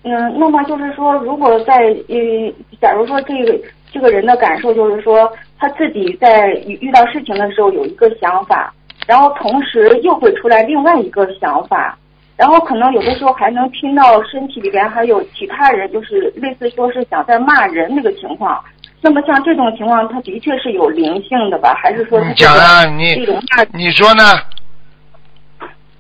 [0.04, 1.76] 嗯，那么就是说，如果在
[2.10, 3.58] 呃，假如说这个
[3.92, 8.74] 这个人的感受就是说，他自己在遇遇到事情的时候有一个想法，
[9.08, 11.98] 然后同时又会出来另外一个想法，
[12.36, 18.62] 然后可能有的时候还能听到身体里边还有其他人，就是类似说是想在骂人那个情况。
[19.02, 21.74] 那么像这种情况，他的确是有灵性的吧？
[21.82, 24.24] 还是说他你这个讲啊，你这种骂你说呢？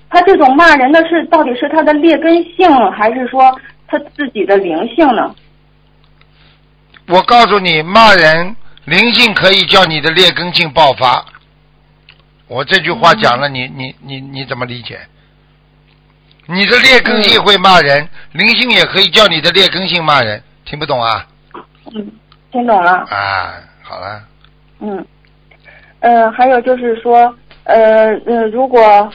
[0.09, 3.41] 他这种骂人的是到底是他的劣根性，还是说
[3.93, 5.36] 他自己的灵性呢？
[7.08, 11.23] 我告诉你，骂人灵性可以叫你的劣根性爆发。
[12.47, 14.99] 我这句话讲了，你你你你怎么理解？
[16.47, 21.27] 你的劣根性会骂人，灵性也可以叫你的劣根性骂人，听不懂啊？
[21.93, 22.12] 嗯，
[22.51, 22.91] 听懂了。
[23.12, 23.53] 啊，
[23.84, 24.23] 好了，
[24.79, 25.06] 嗯，
[25.99, 27.34] 呃，还有就是说，
[27.65, 29.13] 呃呃，如果，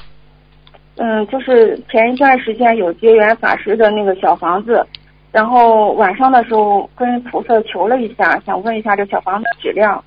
[1.00, 4.84] 嗯，就是前一段时间有结缘法师的那个小房子，
[5.30, 10.02] 然后晚上的时候跟菩萨求了一下，想问一下这小房子质量，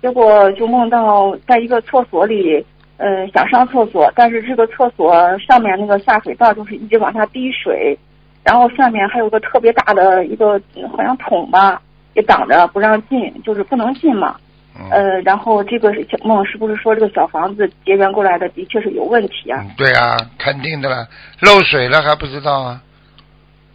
[0.00, 2.64] 结果就梦到在一个厕所里，
[2.96, 7.96] 嗯，想上厕所，但是这个厕所上面那个下水道就是一直往下滴水，
[8.42, 11.80] 然后下面还有个特别大的一个好像桶吧，
[12.14, 14.34] 也挡着不让进，就是不能进嘛。
[14.74, 19.60] 嗯，呃，然后这个小梦是不是说这个小房子结缘过来的的确是有问题啊？
[19.62, 21.06] 嗯对啊，肯定的了，
[21.40, 22.82] 漏水了还不知道啊？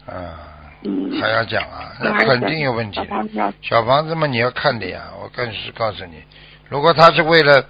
[0.07, 0.13] 啊，
[0.83, 1.91] 嗯，还要讲啊？
[2.01, 3.03] 那肯定有问题小。
[3.05, 5.03] 房子小房子嘛，你要看的呀。
[5.21, 6.23] 我更是告诉你，
[6.69, 7.63] 如果他是为了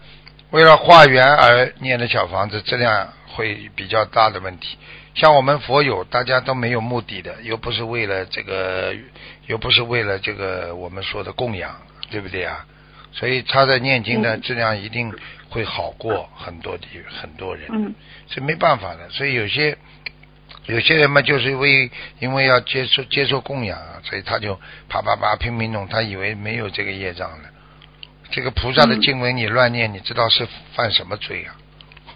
[0.51, 4.77] 为了化缘而念的小房子，质量会比较大的问题。
[5.15, 8.93] 像我们佛友，大家都没有目的的，又不是为了这个，
[9.47, 11.75] 又不是为了这个我们说的供养，
[12.11, 12.63] 对不对啊？
[13.11, 15.13] 所以他的念经的质量一定
[15.49, 16.85] 会好过很多的
[17.21, 17.95] 很多人，嗯
[18.29, 19.09] 是没办法的。
[19.09, 19.77] 所以有些
[20.65, 27.49] 有些人嘛，就是因为因为要接受接受供养啊，所以他就啪啪啪拼命弄，他以为没有这个业障了。
[28.29, 31.55] 这个菩萨的嗯经文你乱念，你知道是犯什么罪啊？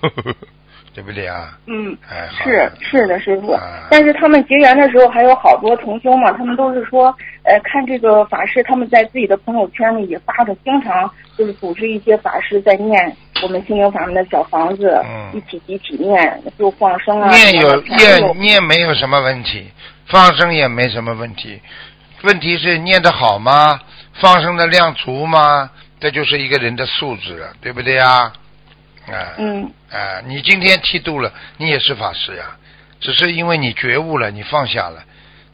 [0.94, 1.58] 对不对啊？
[1.68, 3.88] 嗯，哎，是是的，师傅啊。
[3.90, 19.72] 但是他们结缘的时候还有好多同修嘛，他们都是说，呃，看这个法师，他们在自己的朋友圈里也发的，经常就是组织一些法师在念我们心灵法门的小房子，嗯一起集体念，就放生啊，念有念念没有什么问题，
[20.08, 21.62] 放生也没什么问题，
[22.24, 23.80] 问题是念得好吗？
[24.20, 25.70] 放生的量足吗？
[26.00, 28.34] 这就是一个人的素质了，对不对啊？
[29.12, 32.58] 啊，嗯啊，你今天剃度了，你也是法师呀，
[33.00, 35.04] 只是因为你觉悟了，你放下了。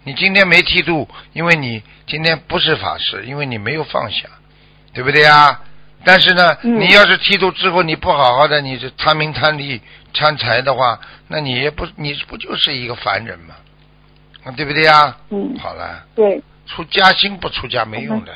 [0.03, 4.27] 你今天没剃度，因为你今天不是法师，因为你没有放下，
[4.93, 5.59] 对不对呀？
[6.05, 9.81] 但是呢，嗯你要是剃度之后你不好好的，你是贪名贪利
[10.13, 13.55] 贪财的话，那你也不你不就是一个凡人吗？
[14.45, 15.17] 啊对不对呀？
[15.29, 18.33] 嗯，好了，对，出家心不出家没用的，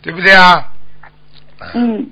[0.00, 0.52] 对不对啊？
[1.58, 2.08] 啊嗯。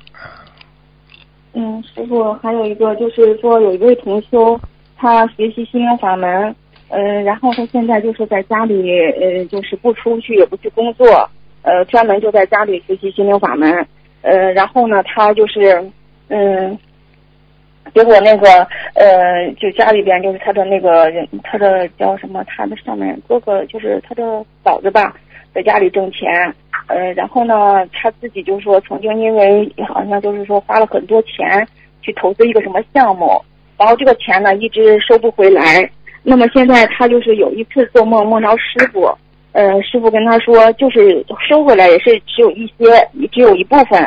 [1.52, 4.58] 嗯，师傅，还有一个就是说，有一位同修，
[4.96, 6.54] 他学习心灵法门，
[6.88, 11.28] 呃，然后他现在就是在家里，呃，就是不出去，也不去工作，
[11.62, 13.86] 呃，专门就在家里学习心灵法门，
[14.22, 15.82] 呃，然后呢，他就是，
[16.28, 16.78] 嗯，
[17.94, 18.46] 结果那个，
[18.94, 25.16] 呃，就家里边就是他的那个人，他的叫什么，他的上面哥哥就是他的嫂子吧，
[25.52, 26.54] 在家里挣钱，
[26.90, 31.66] 呃，然后呢，他自己就说曾经因为好像就是说花了很多钱
[32.02, 33.40] 去投资一个什么项目，
[33.78, 35.88] 然后这个钱呢一直收不回来。
[36.24, 39.08] 那么现在他就是有一次做梦梦着师傅，
[39.52, 44.00] 呃，师傅跟他说就是收回来也是只有一些，只有一部分，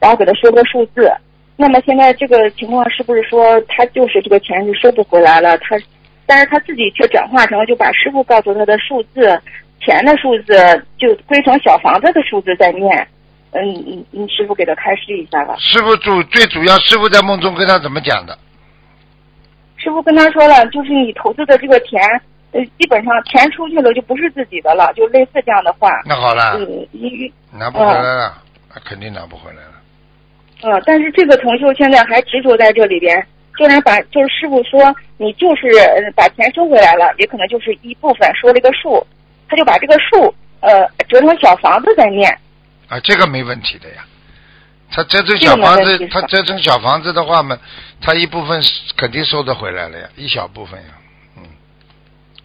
[0.00, 1.10] 然后给他说个数字。
[1.56, 5.56] 那么现在这个情况是不是说他就是这个钱是收不回来了？
[5.58, 5.76] 他，
[6.26, 9.40] 但是他自己却转化成了就把师傅告诉他的数字。
[9.84, 10.54] 钱的数字
[10.96, 13.06] 就归成小房子的数字在念，
[13.52, 15.54] 嗯，你你师傅给他开示一下吧。
[15.58, 18.38] 师傅主最主要，师傅在梦中跟他怎么讲的？
[19.76, 22.00] 师傅跟他说了，就是你投资的这个钱，
[22.52, 25.90] 呃，基本上钱出去了就不是自己的了，就类似这样的话。
[26.06, 28.42] 那好了，呃，因拿不回来了，
[28.74, 29.72] 那肯定拿不回来了。
[30.62, 33.26] 呃，但是这个同修现在还执着在这里边，
[33.58, 34.80] 虽然把就是师傅说
[35.18, 39.06] 你就是呃把钱收回来了，也可能就是一部分说了一个数，
[39.48, 42.30] 他就把这个数呃折成小房子再念。
[42.88, 44.04] 啊，这个没问题的呀。
[44.90, 47.58] 他折成小房子他折成小房子的话嘛，
[48.00, 50.88] 他一部分是肯定收得回来了呀，一小部分呀，
[51.36, 51.42] 嗯，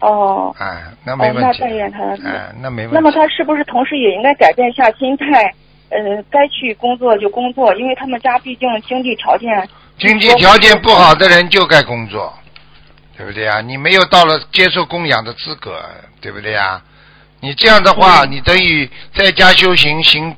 [0.00, 0.54] 哦。
[0.58, 2.94] 哎，那没问题哦那但愿他的，哎，那没问题。
[2.94, 5.54] 那么他是不是同时也应该改变一下心态？
[5.90, 9.68] 呃，该去工作就工作，因为他们家毕竟经济条件。
[9.98, 12.32] 经济条件不好的人就该工作，
[13.16, 13.60] 对不对呀？
[13.60, 15.84] 你没有到了接受供养的资格，
[16.20, 16.82] 对不对呀？
[17.40, 20.36] 你这样的话，嗯你等于在家修行行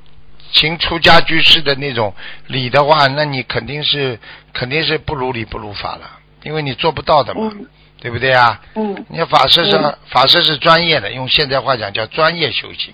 [0.52, 2.14] 行出家居士的那种
[2.46, 4.18] 礼的话，那你肯定是
[4.52, 7.66] 肯定是不如理不如法了，因为你做不到的嘛，嗯
[8.00, 8.60] 对不对啊？
[8.74, 12.92] 嗯你法师是、嗯法师是专业的，用现代话讲叫专业修行，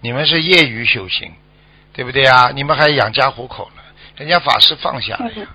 [0.00, 1.32] 你们是业余修行，
[1.92, 2.50] 对不对啊？
[2.54, 3.82] 你们还养家糊口呢，
[4.16, 5.46] 人家法师放下了呀，嗯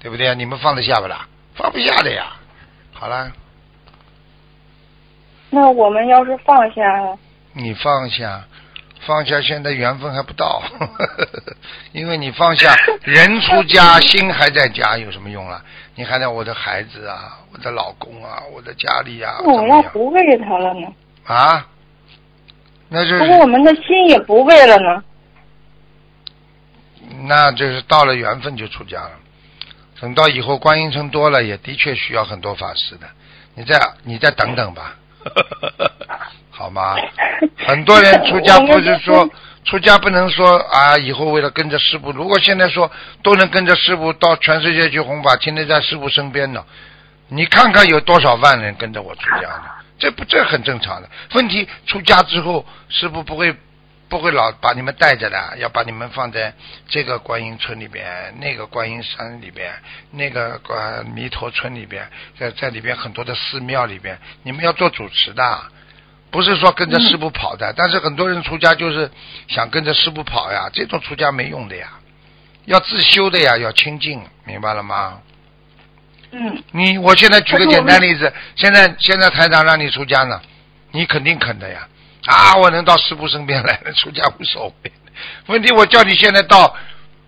[0.00, 0.34] 对不对啊？
[0.34, 1.26] 你们放得下不啦？
[1.54, 2.36] 放不下的呀。
[2.92, 3.30] 好了，
[5.50, 6.82] 那我们要是放下，
[7.56, 8.44] 你放下，
[9.06, 10.62] 放下，现在缘分还不到，
[11.92, 15.64] 因为你放下，人出家，心还在家，有什么用啊？
[15.94, 20.86] 你还在我的孩子啊，我的老公啊，我的家里啊，那我要不为他了呢？
[21.24, 21.66] 啊？
[22.88, 25.02] 那就如果我，们的心也不为了呢？
[27.22, 29.12] 那就是到了缘分就出家了。
[30.00, 33.06] 等到以后观音城多了，也的确需要很多法师的。
[33.54, 34.96] 你再你再等等吧，
[36.50, 36.96] 好吗？
[37.66, 39.28] 很多人出家不是说
[39.64, 42.12] 出家不能说啊，以后为了跟着师傅。
[42.12, 42.90] 如果现在说
[43.22, 46.64] 都能跟着师傅到全世界去弘法，天天在师傅身边呢，
[47.28, 49.64] 你看看有多少万人跟着我出家呢，
[49.98, 51.08] 这不这很正常的。
[51.34, 53.54] 问题出家之后，师傅不会
[54.08, 56.54] 不会老把你们带着的，要把你们放在
[56.88, 59.72] 这个观音村里边，那个观音山里边，
[60.12, 65.62] 那个观弥陀村里边，在在里边很多的寺庙里边，你们要做主持的，
[66.30, 67.72] 不是说跟着师傅跑的。
[67.76, 69.10] 但是很多人出家就是
[69.48, 71.88] 想跟着师傅跑呀，这种出家没用的呀，
[72.66, 75.20] 要自修的呀，要清净，明白了吗？
[76.30, 80.40] 嗯你我现在举个简单例子，现在现在台长让你出家呢，
[80.92, 81.88] 你肯定肯的呀。
[82.26, 84.92] 啊，我能到师傅身边来了， 出家无所谓。
[85.46, 86.76] 问题我叫你现在到，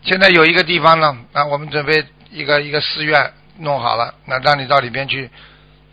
[0.03, 5.31] 现在有一个地方呢，啊，我们准备一个一个寺院弄好了，那让你到里边去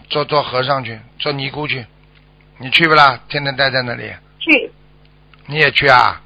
[0.10, 1.86] 做做和尚去，做尼姑去，
[2.58, 3.20] 你去不啦？
[3.30, 4.72] 天天待在那里，去
[5.45, 6.22] 你也去啊？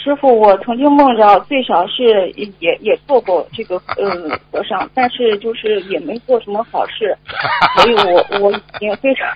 [0.00, 7.16] 嗯，师傅，我曾经梦着最少是也也做过这个呃和尚，但是就是也没做什么好事，
[7.76, 9.28] 所以我 我已经非常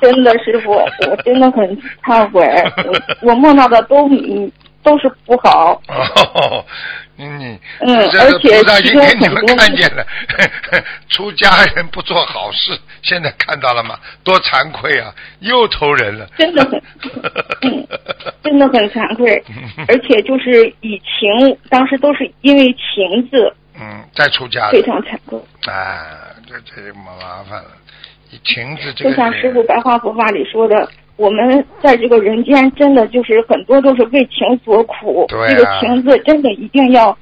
[0.00, 2.46] 真的师傅，我真的很忏悔，
[3.20, 4.50] 我我梦到的都嗯
[4.82, 6.64] 都是不好，哦，
[7.16, 10.04] 你你，嗯而且菩萨已经给你们看见了，
[11.08, 13.96] 出家人不做好事，现在看到了吗？
[14.24, 16.26] 多惭愧啊，又投人了。
[16.36, 16.82] 真的很，
[17.62, 17.86] 嗯，
[18.24, 18.31] 真
[18.62, 19.42] 的很惭愧，
[19.88, 25.38] 而且就是以情，当时都是因为情字，嗯，再出家非，常惭愧。
[25.66, 27.70] 啊，这这么麻烦了。
[28.30, 37.16] 以情字这个就像师傅，白话佛法里说的，我们在这个人间真的就是很多都是为情所苦，对啊这个情字真的一定要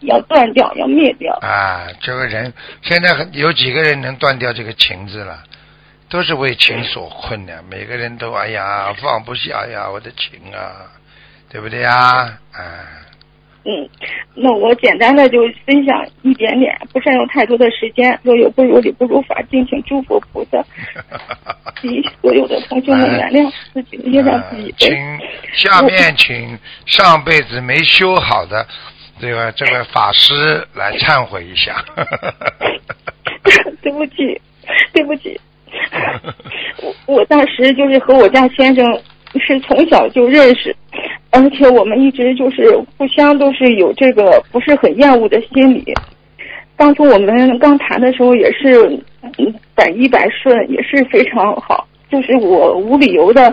[0.00, 1.36] 要断掉，要灭掉。
[1.42, 5.42] 啊，这个人现在很有几个人能断掉这个情字了？
[6.08, 10.86] 都是为情所困的，每个人都哎呀 放不下呀，我的情啊，
[11.50, 11.92] 对不对呀？
[12.52, 13.02] 啊。
[13.68, 13.88] 嗯，
[14.36, 18.16] 那我简单的就分享一点点，不占用太多的时间。
[18.22, 20.64] 若有不如理，不如法，敬请诸佛菩萨
[21.82, 25.18] 及所有的同学们原谅自己的业障自己呃请。
[25.52, 28.64] 下面请上辈子没修好的
[29.18, 31.84] 这个这个法师来忏悔一下。
[33.82, 34.40] 对不起，
[34.92, 35.40] 对不起，
[37.06, 38.84] 我我当时就是和我家先生
[39.34, 40.74] 是从小就认识，
[41.30, 45.84] 而且我们一直就是互相都是有这个不是很厌恶的心理。
[46.76, 48.98] 当初我们刚谈的时候也是
[49.74, 51.86] 百依百顺，也是非常好。
[52.10, 53.52] 就是我无理由的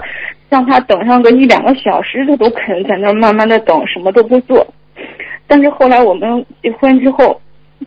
[0.49, 4.65] 让他等上个一两个小时，他都肯在那慢慢的等，什么都不做。
[5.47, 7.41] 但是后来我们结婚之后，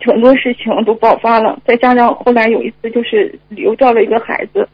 [0.04, 4.68] 很多事情都爆发了，再加上后来有一次就是流掉了一个孩子，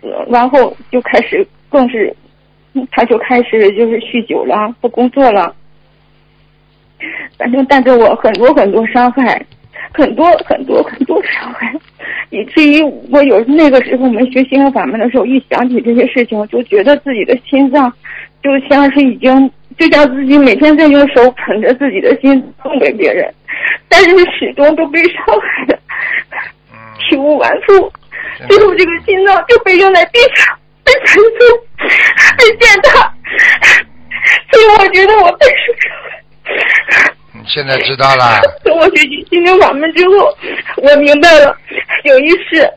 [0.00, 2.14] 呃，然后就开始更是，
[2.90, 5.54] 他就开始就是酗酒了，不工作了，
[7.38, 9.44] 反正带给我很多很多伤害，
[9.92, 11.72] 很多很多很多伤害，
[12.30, 17.92] 以至于我有那个时候我们学心灵法门的时候，一想起这些事情，我就觉得自己的心脏
[18.42, 19.50] 就像是已经，
[19.80, 22.30] 就像自己每天在用手捧着自己的心
[22.62, 23.32] 送给别人，
[23.88, 25.78] 但是始终都被伤害的
[26.70, 27.90] 嗯， 体无完肤，
[28.46, 30.54] 最后这个心脏就被扔在地上，
[30.84, 31.48] 被残碎，
[32.36, 33.10] 被践踏，
[34.52, 37.12] 所以我觉得我被受伤害。
[37.32, 40.36] 你现在知道了，等我学习心灵法门之后，
[40.76, 41.56] 我明白了，
[42.04, 42.70] 有一世，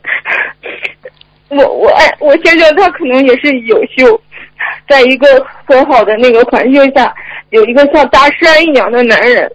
[1.49, 4.21] 我我爱我先生他可能也是有修，
[4.87, 5.27] 在一个
[5.65, 7.13] 很好的那个环境下，
[7.49, 9.51] 有一个像大山一样的男人，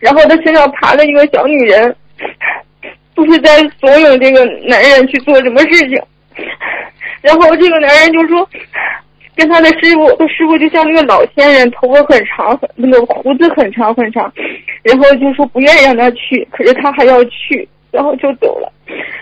[0.00, 1.94] 然后他身上爬了一个小女人，
[3.14, 6.02] 不是在怂恿这个男人去做什么事情，
[7.20, 8.48] 然后这个男人就说。
[9.34, 14.30] 跟他的师傅，他师傅就像那个老仙人，头发很长，很那个胡子很长很长，
[14.82, 18.70] 然后就说不愿意让他去，可是他还要去，然后就走了。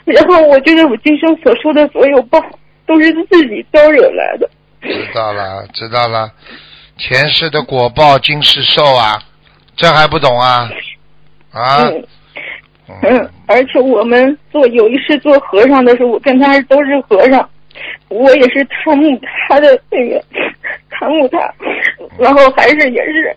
[0.04, 2.44] 然后我觉得我今生所受的所有报，
[2.86, 4.50] 都是自己招惹来的。
[4.82, 6.30] 知道了，知道了。
[6.98, 9.22] 前世的果报，今世受啊，
[9.76, 10.70] 这还不懂啊？
[11.52, 11.84] 啊？
[11.84, 12.04] 嗯
[13.02, 17.48] 嗯，而且我们做有一世做和尚的时候，我跟他都是和尚，
[18.08, 19.18] 我也是贪慕
[19.48, 20.22] 他的那个
[20.90, 21.38] 贪慕他，
[22.18, 23.36] 然后还是也是，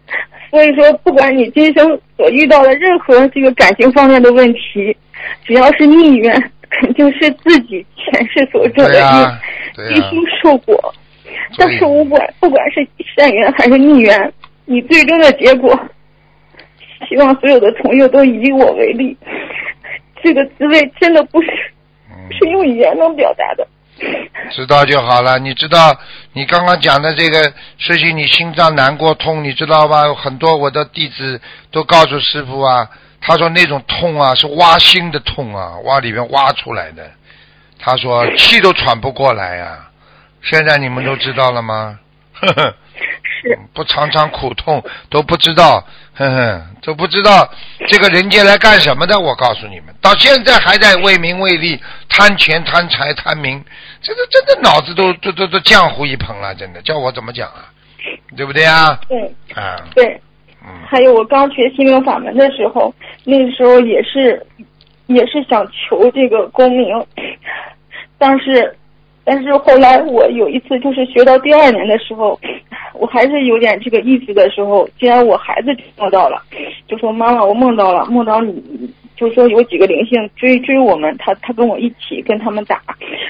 [0.50, 1.88] 所以说不管你今生
[2.18, 4.98] 所遇到的任何这个感情方面的问题，
[5.46, 10.94] 只要是逆缘，肯定是自己前世所种的因，必须受果。
[11.58, 14.34] 但是不管不管是善缘还是逆缘，
[14.66, 15.78] 你最终的结果，
[17.08, 19.18] 希望所有的朋友都以我为例。
[20.24, 21.50] 这个滋味真的不是
[22.10, 23.68] 嗯是用语言能表达的。
[24.52, 25.38] 知道就好了。
[25.38, 25.96] 你知道
[26.34, 27.44] 你刚刚讲的这个
[27.78, 30.14] 事情，你心脏难过痛，你知道吧？
[30.16, 31.40] 很多我的弟子
[31.72, 32.90] 都告诉师傅啊，
[33.22, 37.04] 他说那种痛啊是挖心的痛啊，挖里面挖出来的。
[37.80, 39.90] 他说气都喘不过来呀、
[40.44, 42.00] 现在你们都知道了吗？
[42.34, 42.76] 呵呵。
[43.41, 45.84] 是 不尝尝苦痛都不知道，
[46.14, 47.50] 呵呵，都不知道
[47.88, 49.20] 这个人间来干什么的。
[49.20, 53.62] 我告诉你们，到现在还在为名为利、贪钱贪财贪名，
[54.02, 57.66] 这个真的脑子都都都都浆糊一盆了，真的叫我怎么讲啊？
[58.38, 59.00] 对不对啊？
[59.10, 59.20] 对
[59.56, 60.22] 啊，对，
[60.64, 62.94] 嗯还有我刚学心灵法门的时候，
[63.26, 64.46] 那个时候也是
[65.08, 67.06] 也是想求这个功名，
[68.18, 68.78] 但是
[69.26, 72.40] 但是后来我有一次就是学到第二年的时候，
[72.94, 75.68] 我还是有点这个意思的时候，竟然我孩子
[75.98, 76.42] 梦到了，
[76.88, 78.54] 就说妈妈我梦到了，梦到你，
[79.16, 82.82] 就说有几个灵性追追我们，他他跟我一起跟他们打，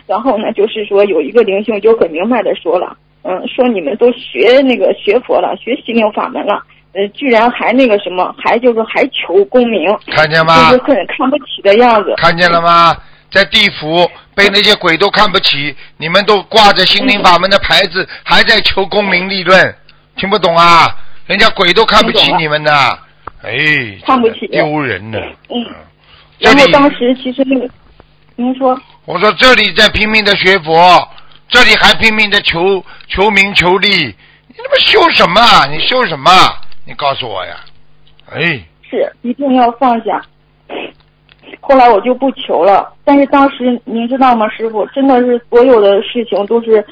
[0.07, 6.63] 然后呢就是说有一个灵性就很明白的说了，嗯，说你们都学那个学佛了，学心灵法门了。
[6.95, 12.13] 呃，居然还那个什么，还就是还求功名，看见吗就是很看不起的样子。
[12.17, 12.95] 看见了吗？
[13.31, 19.75] 在地府被那些鬼都看不起，你们都挂着心灵法门的牌子，还在求功名利润，
[20.15, 20.95] 听不懂啊？
[21.25, 22.71] 人家鬼都看不起你们呢，
[23.43, 25.17] 哎，看不起丢人呢。
[25.49, 25.65] 嗯，
[26.39, 27.69] 然后当时其实那个，
[28.35, 31.07] 您说，我说这里在拼命的学佛，
[31.47, 33.89] 这里还拼命的求求名求利，
[34.47, 35.65] 你他妈修什么啊？
[35.67, 36.31] 你修什么？
[36.85, 37.55] 你告诉我呀！
[38.33, 38.41] 哎，
[38.89, 40.21] 是一定要放下。
[41.65, 46.85] 后来我就不求了，但是当时您知道吗，师傅，真的是所有的事情都是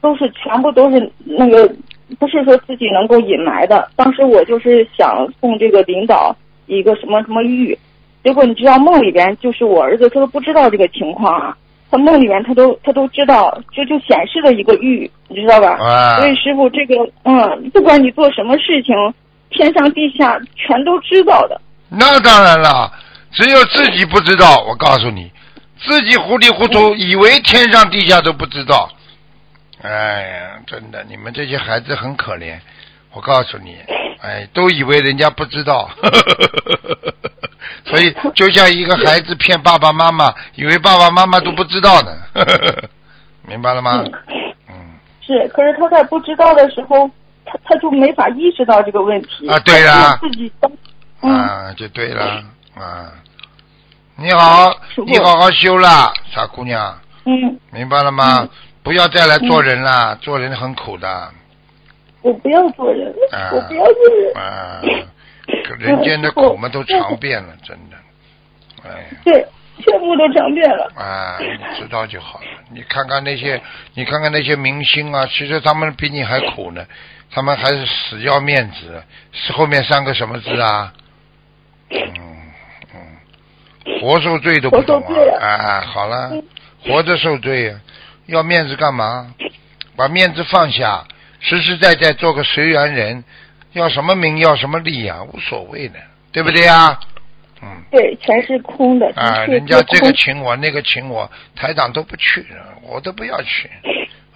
[0.00, 1.68] 都是全部都是那个，
[2.16, 3.88] 不是说自己能够隐瞒的。
[3.96, 6.34] 当时我就是想送这个领导
[6.66, 7.76] 一个什么什么玉，
[8.22, 11.56] 结果你知道梦里边就是我儿子他都不知道这个情况啊，
[11.90, 15.76] 他梦里边他都他都知道，就就显示了一个玉，你知道吧？
[15.80, 16.94] 啊所以师傅这个
[17.24, 18.94] 嗯，不管你做什么事情，
[19.50, 21.60] 天上地下全都知道的。
[21.88, 22.90] 那当然了，
[23.32, 24.60] 只有自己不知道。
[24.68, 25.30] 我告诉你，
[25.80, 28.90] 自己糊里糊涂，以为天上地下都不知道。
[29.82, 32.58] 哎呀，真的，你们这些孩子很可怜。
[33.12, 33.76] 我告诉你，
[34.20, 35.88] 哎，都以为人家不知道，
[37.86, 42.12] 所以就像一个孩子骗爸爸妈妈，以为爸爸妈妈都不知道呢，
[43.48, 44.04] 明白了吗？
[44.68, 44.74] 嗯，
[45.22, 47.10] 是，可是他在不知道的时候，
[47.46, 49.48] 他他就没法意识到这个问题。
[49.48, 50.70] 啊对呀自己当，
[51.22, 52.42] 嗯，啊，就对了
[52.76, 53.12] 啊。
[54.18, 54.74] 你好，
[55.06, 56.98] 你好好修啦，傻姑娘。
[57.24, 58.48] 嗯，明白了吗？
[58.82, 61.30] 不要再来做人了，做人很苦的
[62.22, 64.36] 我不要做人，啊我不要做人。
[64.36, 64.80] 啊！
[65.64, 67.96] 可人间的苦嘛都尝遍了， 真的。
[68.84, 69.46] 哎对，
[69.80, 70.90] 全部都尝遍了。
[70.96, 72.46] 啊，你知道就好了。
[72.70, 73.60] 你看看那些，
[73.94, 76.84] 你看看那些明星啊，其实他们比你还苦呢，
[77.30, 79.02] 他们还是死要面子，
[79.32, 80.92] 是后面三个什么字啊？
[81.90, 82.35] 嗯嗯，
[84.00, 85.46] 活受罪都不懂活受罪啊！
[85.46, 86.32] 啊，好了，
[86.84, 87.80] 活着受罪啊，
[88.26, 89.34] 要面子干嘛？
[89.96, 91.04] 把面子放下，
[91.40, 93.24] 实实在在做个随缘人，
[93.72, 95.98] 要什么名要什么利啊，无所谓的，
[96.32, 96.98] 对不对呀？
[97.62, 97.68] 嗯。
[97.90, 99.10] 对，全是空的。
[99.16, 102.46] 啊，人家这个请我，那个请我，台长都不去，
[102.82, 103.70] 我都不要去。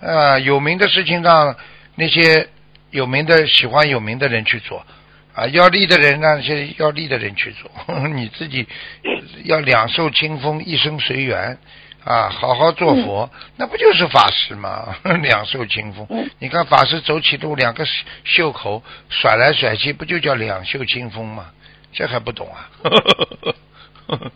[0.00, 1.54] 啊，有名的事情让
[1.96, 2.48] 那些
[2.90, 4.86] 有名的喜欢有名的人去做，
[5.34, 7.70] 啊，要利的人让那些要利的人去做。
[8.08, 8.66] 你自己
[9.44, 11.58] 要两袖清风，一生随缘。
[12.02, 14.96] 啊，好好做佛，那不就是法师吗？
[15.22, 16.06] 两袖清风。
[16.08, 17.84] 嗯你看法师走起路，两个
[18.24, 21.50] 袖口甩来甩去，不就叫两袖清风吗？
[21.92, 22.70] 这还不懂啊？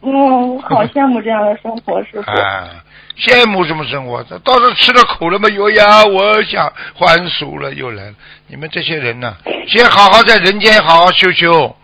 [0.03, 2.30] 嗯，我好羡慕这样的生活，师傅。
[2.30, 2.84] 啊，
[3.17, 4.23] 羡慕什么生活？
[4.45, 5.49] 到时候吃了苦了嘛？
[5.51, 8.15] 有呀，我想还俗了，又来了。
[8.49, 9.37] 你们这些人呢、
[9.69, 11.75] 先好好在人间好好修修，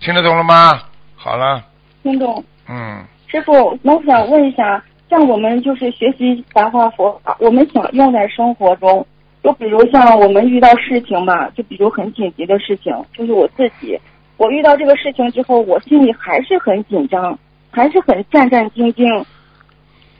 [0.00, 0.82] 听得懂了吗？
[1.16, 1.64] 好了，
[2.02, 2.44] 听懂。
[2.68, 9.06] 嗯，师傅，我想问一下，像我们就是学习白话佛法，我们想用在生活中，
[9.42, 13.98] 就比如像我们遇到事情吧，就比如很紧急的事情，就是我自己，
[14.36, 17.38] 我遇到这个事情之后，我心里还是很紧张，
[17.70, 19.24] 还是很战战兢兢。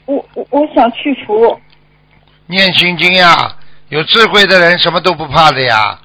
[0.07, 1.59] 我我我想去除，
[2.46, 3.57] 念心经呀，
[3.88, 5.98] 有智慧的人什么都不怕的呀。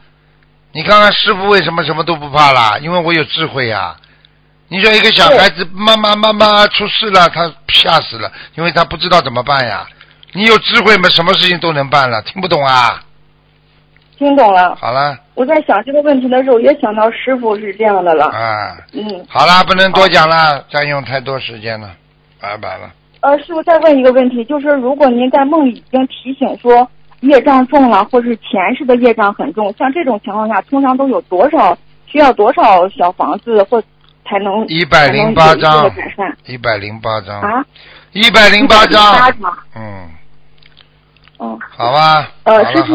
[0.72, 2.78] 你看看师傅为什么什么都不怕啦？
[2.82, 3.96] 因为我有智慧呀。
[4.68, 9.88] 你说一个小孩子，妈妈妈妈出事了，他吓死了，因为他不知道怎么办呀。
[10.32, 13.04] 你有智慧嘛，什么事情都能办了，听不懂啊？
[14.20, 14.76] 听懂了。
[14.76, 18.26] 好了，我在想这个问题的时候，也想到师傅是这样的了。
[18.26, 21.90] 啊，嗯，好了，不能多讲了，占用太多时间了，
[22.40, 22.92] 拜拜了。
[23.22, 26.90] 呃，师傅再问一个问题，就是如果您在梦里已经提醒说
[27.22, 33.82] 业障重了，或是前世的业障很重，像这种情况下，通常都有多少需要多少小房子或
[34.26, 35.92] 才能一百零八才能有
[36.46, 37.66] 一百零八张，啊？
[38.14, 39.02] 一百零八108章，
[39.42, 40.10] 章嗯，
[41.40, 42.94] 嗯，好吧，呃，好师傅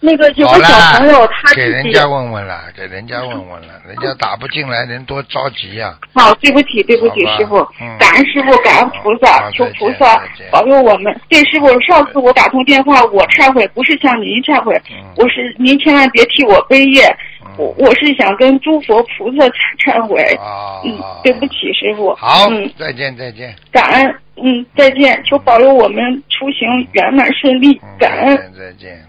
[0.00, 11.18] 那个有个小朋友他给人家问问了，给人家问问了，人家打不进来，人多着急呀、好，对不起，对不起师傅嗯，感恩师傅，感恩菩萨，求菩萨保佑我们。
[11.28, 17.04] 对，师傅，上次我打通电话，我忏悔，不是向您忏悔，嗯我是您千万别替我背业。
[17.08, 17.16] 嗯
[17.58, 20.20] 我我是想跟诸佛菩萨忏忏悔。
[20.34, 22.14] 啊，嗯，对不起，师傅。
[22.16, 23.54] 好嗯，，再见再见。
[23.72, 24.14] 感恩。
[24.38, 28.36] 嗯，再见，求保佑我们出行圆满顺利嗯，，感恩。
[28.52, 29.02] 再见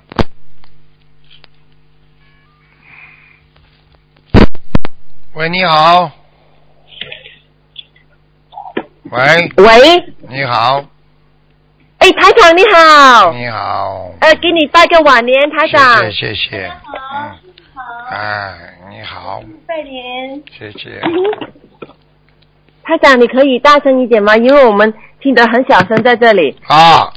[5.37, 6.09] 喂，你好。
[9.11, 10.83] 喂，喂，你好，
[11.99, 14.11] 哎，台长你好，你好。
[14.19, 15.97] 呃，给你拜个晚年，台长。
[15.97, 16.65] 谢谢谢谢。
[16.65, 17.37] 嗯。
[18.09, 18.57] 哎，
[18.89, 20.41] 你好，拜年。
[20.57, 20.99] 谢谢。
[22.83, 24.35] 台长，你可以大声一点吗？
[24.35, 26.59] 因为我们听得很小声，在这里。
[26.65, 27.13] 啊，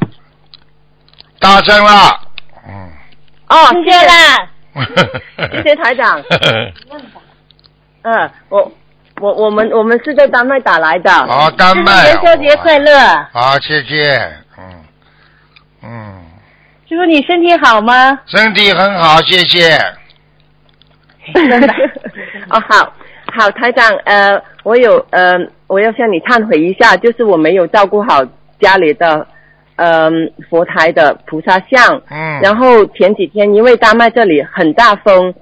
[1.38, 2.20] 大声了。
[2.68, 2.92] 嗯。
[3.48, 4.50] 哦，谢谢啦，
[5.54, 6.22] 谢谢台长。
[8.02, 8.72] 嗯，我
[9.20, 11.10] 我我们我们是在丹麦打来的。
[11.10, 12.06] 好，丹麦。
[12.06, 12.98] 元宵节快乐，
[13.32, 14.14] 好，谢谢。
[14.58, 14.64] 嗯
[15.82, 16.22] 嗯，
[16.88, 18.18] 师傅，你身体好吗？
[18.26, 19.76] 身体很好，谢谢。
[22.50, 22.92] 哦，好，
[23.32, 28.24] 好，台长，呃，我有呃，我要向你忏悔一下，就是我没有照顾好
[28.60, 29.26] 家里的
[29.76, 30.10] 呃
[30.48, 32.40] 佛台的菩萨像，嗯。
[32.40, 35.32] 然后前几天因为丹麦这里很大风，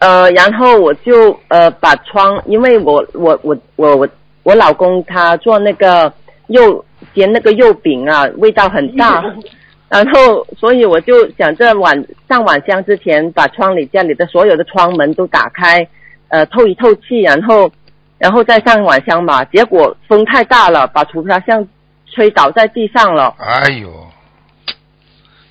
[0.00, 4.08] 呃，然后我就呃把窗，因为我我我我我
[4.42, 6.12] 我老公他做那个
[6.46, 6.84] 肉
[7.14, 9.22] 煎那个肉饼啊，味道很大，
[9.88, 15.86] 然后所以我就想着晚上晚香之前把窗里家里的所有的窗门都打开，
[16.28, 17.70] 呃透一透气，然后
[18.18, 19.44] 然后再上晚香嘛。
[19.44, 21.66] 结果风太大了，把菩萨像
[22.06, 23.34] 吹倒在地上了。
[23.38, 23.92] 哎呦，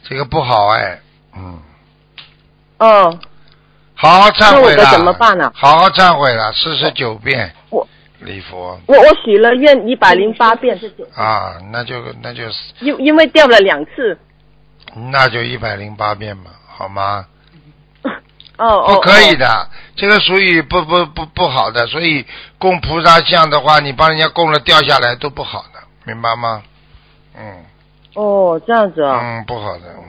[0.04, 1.00] 这个不好哎，
[1.38, 1.60] 嗯，
[2.80, 3.20] 哦，
[4.02, 4.84] 好好忏悔了。
[4.84, 7.86] 那我怎么办呢好好忏悔了，四十九遍我
[8.20, 10.80] 礼佛我我许了愿一百零八遍，
[11.16, 12.43] 啊，那就那就
[12.80, 14.18] 因因为掉了两次。
[15.12, 17.26] 那就一百零八遍嘛，好吗？
[18.58, 19.38] 哦哦，不可以哦。
[19.38, 22.26] 的，这个属于不不不不好的，所以
[22.58, 26.64] 供菩萨像的话，你帮人家供了掉下来都不好的，明白吗？
[27.38, 27.66] 嗯
[28.16, 29.20] 哦，这样子啊。
[29.22, 30.09] 嗯，不好的，嗯，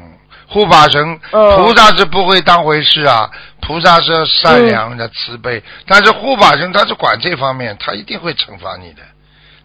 [0.53, 3.31] 护法神、哦菩萨是不会当回事啊，
[3.61, 9.03] 菩萨是善良的、慈悲，但是护法神他是管这方面，他一定会惩罚你的。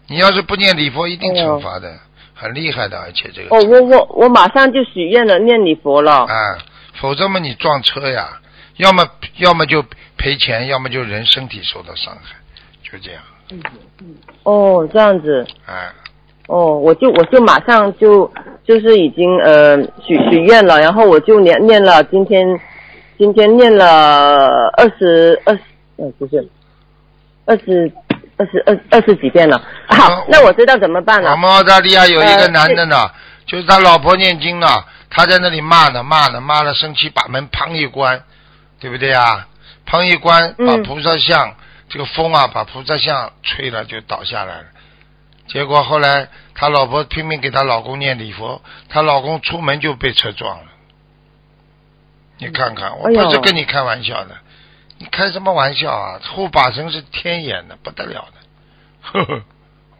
[0.06, 1.92] 你要是不念礼佛，一定惩罚的，
[2.34, 6.24] 很厉害的，而且这个哦，我我我马上就许愿了，念礼佛了。
[6.24, 6.58] 啊，
[7.00, 8.40] 否则嘛你撞车呀，
[8.76, 9.04] 要么
[9.38, 9.84] 要么就
[10.16, 12.36] 赔钱，要么就人身体受到伤害，
[12.84, 13.22] 就这样，
[14.44, 15.44] 哦，这样子。
[15.66, 15.92] 啊，
[16.46, 18.32] 哦，我就我就马上就
[18.66, 22.44] 就是已经呃许许愿了，然后我就念念了，今天
[23.16, 25.60] 今天念了二十二十
[25.96, 26.48] 呃不是
[27.44, 27.92] 二十
[28.36, 29.62] 二十二二十几遍了。
[29.88, 31.36] 好，那我知道怎么办了我。
[31.36, 33.08] 们澳大利亚有一个呃男的呢，
[33.46, 34.66] 就是他老婆念经呢，
[35.08, 38.20] 他在那里骂呢，骂呢，骂了，生气把门砰一关，
[38.80, 39.46] 对不对啊？
[39.88, 41.54] 砰一关，嗯把菩萨像、
[41.88, 44.64] 这个风啊，把菩萨像吹了就倒下来了。
[45.46, 50.64] 结果后来他老婆拼命给他老公念礼佛，他老公出门就被车撞了。
[52.38, 54.36] 你看看，我不是跟你开玩笑的，
[54.98, 56.20] 你开什么玩笑啊？
[56.34, 59.42] 护法神是天眼的，不得了的，呵呵，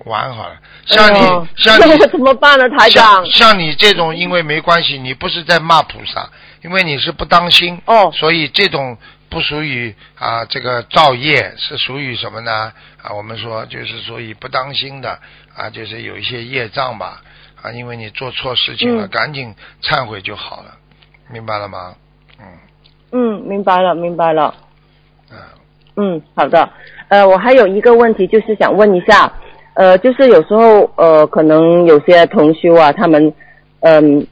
[0.05, 0.57] 玩好了。
[0.87, 3.51] 像你，哎 像你怎么办呢，台长像？
[3.51, 6.31] 像你这种，因为没关系，你不是在骂菩萨，
[6.63, 8.99] 因为你是不当心，哦所以这种
[9.29, 12.73] 不属于啊这个造业，是属于什么呢？
[13.03, 15.19] 啊，我们说就是属于不当心的
[15.55, 17.21] 啊，就是有一些业障吧
[17.63, 20.77] 啊，因为你做错事情了，嗯赶紧忏悔就好了，
[21.31, 21.95] 明白了吗？
[22.39, 22.47] 嗯
[23.13, 24.55] 嗯，明白了，明白了。
[25.31, 25.39] 嗯，
[25.97, 26.69] 嗯，好的。
[27.09, 29.33] 呃，我还有一个问题，就是想问一下，
[29.75, 33.33] 呃，就是有时候呃，可能有些同修啊，他们
[33.81, 34.27] 嗯、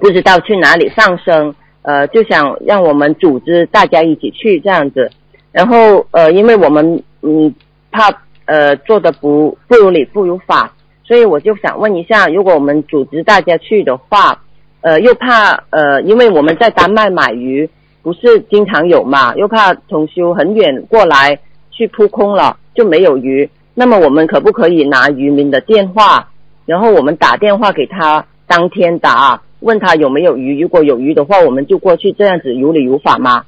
[0.00, 5.10] 不知道去哪里上升，呃，就想让我们组织大家一起去这样子。
[5.52, 7.54] 然后呃，因为我们嗯
[7.90, 8.10] 怕
[8.46, 10.72] 呃做的不不如理不如法，
[11.04, 14.42] 所以我就想问一下，如果我们组织大家去的话，
[14.80, 17.68] 呃，又怕呃，因为我们在丹麦买鱼
[18.02, 21.38] 不是经常有嘛，又怕同修很远过来
[21.70, 26.30] 去扑空了就没有鱼，那么我们可不可以拿渔民的电话，
[26.64, 33.44] 然后我们打电话给他，当天打问他有没有鱼，如果有鱼的话，我们就过去，这样子有理有法吗？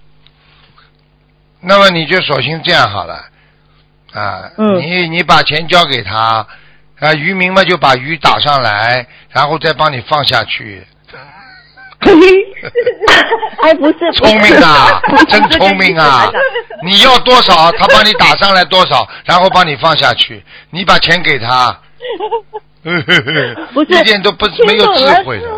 [1.60, 3.14] 那么你就索性这样好了
[4.12, 6.46] 啊，嗯你你把钱交给他
[7.00, 10.82] 啊，渔民嘛就把鱼打上来，然后再帮你放下去。
[13.62, 16.30] 哎，不是，聪明啊， 真聪明啊！
[16.82, 21.80] 你要多少，他帮你打上来多少，然后帮你放下去，你把钱给他。
[23.72, 25.48] 不是一点都不没有智慧的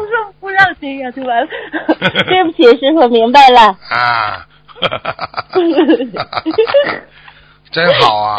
[0.47, 1.33] 不让谁呀，对吧？
[2.29, 3.77] 对不起，师傅明白了。
[3.91, 4.47] 啊！
[7.73, 8.37] 真好啊！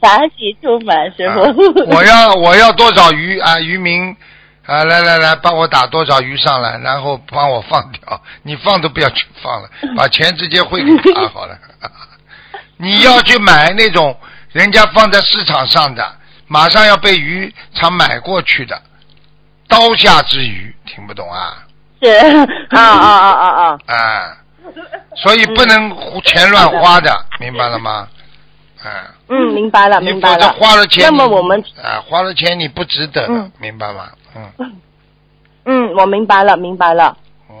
[0.00, 1.42] 法喜充满，师傅。
[1.42, 1.54] 啊
[1.88, 3.60] 我要我要多少鱼啊？
[3.60, 4.16] 渔民
[4.64, 8.22] 啊，来来来，帮我打多少鱼上来，然后帮我放掉。
[8.42, 11.58] 你放都不要去放了，把钱直接汇给他好了。
[12.78, 14.16] 你要去买那种
[14.52, 18.80] 人家放在市场上的，马上要被渔场买过去的
[19.68, 21.64] 刀下之鱼，听不懂啊？
[22.02, 22.08] 是
[22.76, 23.78] 啊啊啊啊啊！
[23.86, 24.36] 啊，
[25.16, 28.08] 所以不能胡钱乱花的， 明白了吗？
[28.82, 30.48] 啊，嗯，明白了，明白了。
[30.54, 34.08] 花了钱，那么我们啊，花了钱你不值得的，嗯明白吗？
[34.36, 34.76] 嗯
[35.64, 37.16] 嗯，我明白了，明白了。
[37.48, 37.54] 嗯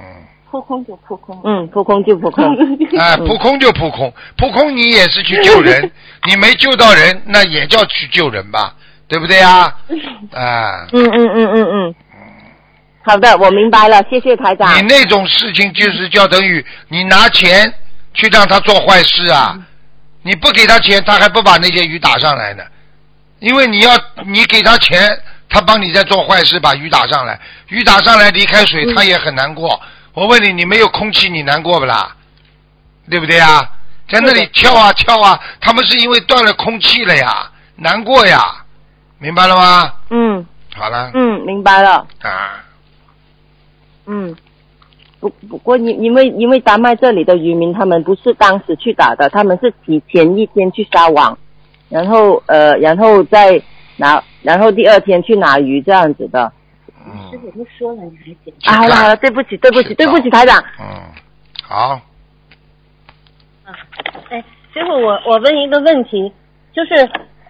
[0.00, 0.04] 嗯，
[0.50, 1.38] 扑空就扑空。
[1.44, 2.44] 嗯，扑空就扑空。
[2.98, 5.92] 哎，扑空就扑空，扑空你也是去救人，
[6.26, 8.74] 你没救到人，那也叫去救人吧，
[9.06, 9.76] 对不对啊？
[10.32, 11.94] 啊，嗯嗯嗯嗯嗯。
[13.08, 14.76] 好的，我明白了，谢谢台长。
[14.76, 17.72] 你那种事情就是叫等于你拿钱
[18.12, 19.56] 去让他做坏事啊，
[20.20, 22.62] 你不给他钱，他还不把那些鱼打上来呢，
[23.38, 23.96] 因为你要
[24.26, 25.08] 你给他钱，
[25.48, 29.80] 他帮你在做坏事，把鱼打上来，鱼打上来离开水，他也很难过。
[30.12, 32.14] 我问你，你没有空气，你难过不啦？
[33.08, 33.66] 对不对啊？
[34.10, 38.38] 在那里跳啊跳啊，他们是因为断了空气了呀，难过呀，
[39.18, 39.94] 明白了吗？
[40.10, 40.46] 嗯
[40.76, 42.06] 好了，嗯，明白了。
[42.22, 42.62] 啊，
[44.08, 44.34] 嗯。
[45.20, 51.36] 不不过因因为因为丹麦这里的渔民他们不是当时去打的，他们是提前一天去撒网，
[51.88, 53.60] 然后呃然后再
[53.96, 56.52] 拿，然后第二天去拿鱼这样子的。
[57.04, 58.32] 嗯，师傅都说了，你还
[58.62, 58.72] 讲？
[58.72, 60.56] 啊，好了好了，对不起对不起对不起台长。
[60.78, 60.86] 嗯，
[61.64, 62.00] 好，
[64.30, 64.38] 哎，
[64.72, 66.32] 师傅，我我问一个问题，
[66.72, 66.94] 就是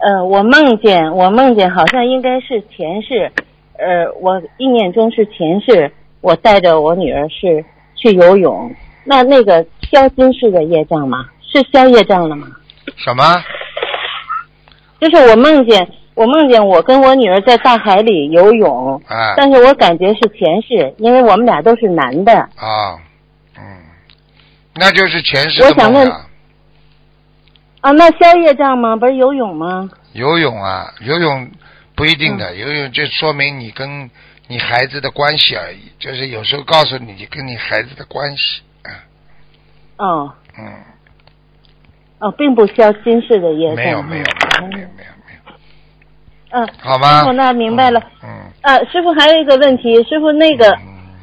[0.00, 3.30] 呃，我梦见我梦见好像应该是前世，
[3.76, 7.64] 呃，我意念中是前世，我带着我女儿是
[7.94, 11.26] 去游泳，那那个消金是个业障吗？
[11.42, 12.46] 是消业障了吗？
[12.96, 13.24] 什么？
[15.00, 22.32] 就是我梦见我梦见我跟我女儿在大海里游泳，啊但是我感觉是前世，因为我们俩都是男的。
[22.32, 22.98] 啊，
[23.56, 23.62] 嗯，
[24.74, 26.10] 那就是前世的我想问。
[27.80, 28.96] 啊，那消业障吗？
[28.96, 29.88] 不是游泳吗？
[30.12, 31.48] 游泳啊，游泳
[31.94, 34.10] 不一定嗯的，游泳就说明你跟
[34.48, 38.90] 你孩子的关系而已，就是有时候告诉你跟你孩子的关系，啊，
[39.98, 40.64] 哦嗯，
[42.20, 43.76] 哦，并不需要今世的业障。
[43.76, 45.52] 没有没有没有没有没有没有，
[46.50, 47.20] 嗯，好吗？
[47.20, 48.00] 师傅，那明白了。
[48.24, 48.28] 嗯，
[48.62, 50.70] 呃，师傅还有一个问题，师傅那个，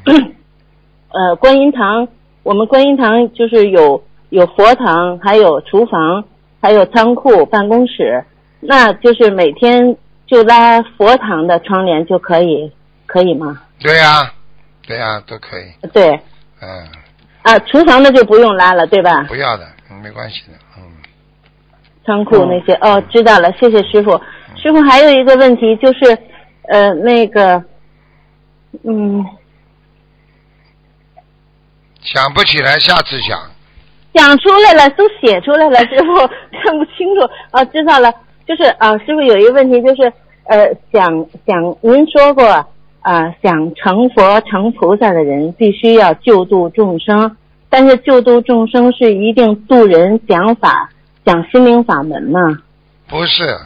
[0.06, 0.34] 嗯
[1.10, 2.06] 呃，观音堂，
[2.44, 6.24] 我们观音堂就是有有佛堂，还有厨房，
[6.62, 8.24] 还有仓库、办公室，
[8.60, 9.96] 那就是每天
[10.26, 12.72] 就拉佛堂的窗帘就可以，
[13.06, 13.60] 可以吗？
[13.80, 14.32] 对呀、
[14.86, 16.08] 对呀、都可以，对，
[16.60, 16.86] 嗯，
[17.42, 19.22] 啊，厨房的就不用拉了，对吧？
[19.28, 20.82] 不要的，嗯没关系的，嗯，
[22.04, 24.20] 仓库那些哦，知道了，谢谢师傅。
[24.56, 26.18] 师傅还有一个问题就是，
[26.68, 27.62] 呃，那个，
[28.84, 29.24] 嗯，
[32.00, 33.38] 想不起来，下次想，
[34.14, 36.16] 想出来了，都写出来了， 师傅
[36.62, 37.28] 看不清楚。
[37.50, 38.10] 啊，知道了，
[38.46, 40.10] 就是啊，师傅有一个问题就是，
[40.44, 41.04] 呃，想
[41.46, 42.66] 想您说过
[43.06, 47.36] 啊，想成佛成菩萨的人必须要救度众生，
[47.70, 50.90] 但是救度众生是一定度人讲法
[51.24, 52.40] 讲心灵法门吗？
[53.06, 53.56] 不是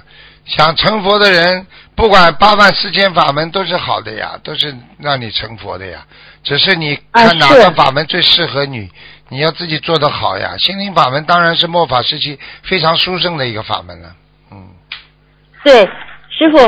[0.44, 6.04] 想成佛的人，不管八万四千法门都是好的呀，都是让你成佛的呀。
[6.42, 8.90] 只是你啊看哪个法门最适合你，
[9.30, 10.54] 你要自己做得好呀。
[10.58, 14.14] 心灵法门当然是末法时期非常殊胜的一个法门了。
[14.52, 14.68] 嗯，
[15.64, 15.86] 对，
[16.28, 16.58] 师傅，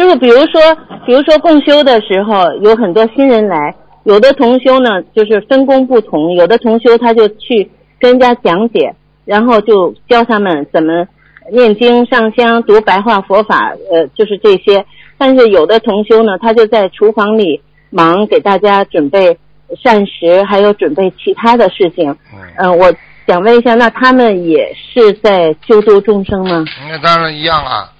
[0.00, 0.60] 师傅，比如说，
[1.04, 3.74] 比如说共修的时候，有很多新人来，
[4.04, 8.94] 有的同修呢就是分工不同，有的同修他就去跟人家讲解，
[9.26, 11.06] 然后就教他们怎么
[11.52, 14.86] 念经、上香、读白话佛法，呃，就是这些。
[15.18, 19.36] 但是有的同修呢，他就在厨房里忙，给大家准备
[19.82, 22.10] 膳食，还有准备其他的事情。
[22.32, 22.90] 嗯，嗯、我
[23.26, 26.64] 想问一下，那他们也是在救度众生吗？
[26.88, 27.92] 那当然一样啊，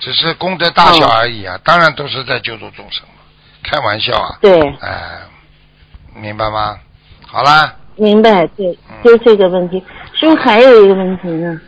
[0.00, 1.56] 只是功德大小而已啊。
[1.62, 3.22] 当然都是在救助众生嘛，
[3.62, 4.38] 开玩笑啊。
[4.40, 4.60] 对。
[4.80, 5.20] 哎，
[6.16, 6.76] 明白吗？
[7.26, 9.80] 好啦，明白，对嗯，就这个问题。
[10.18, 11.60] 师傅还有一个问题呢。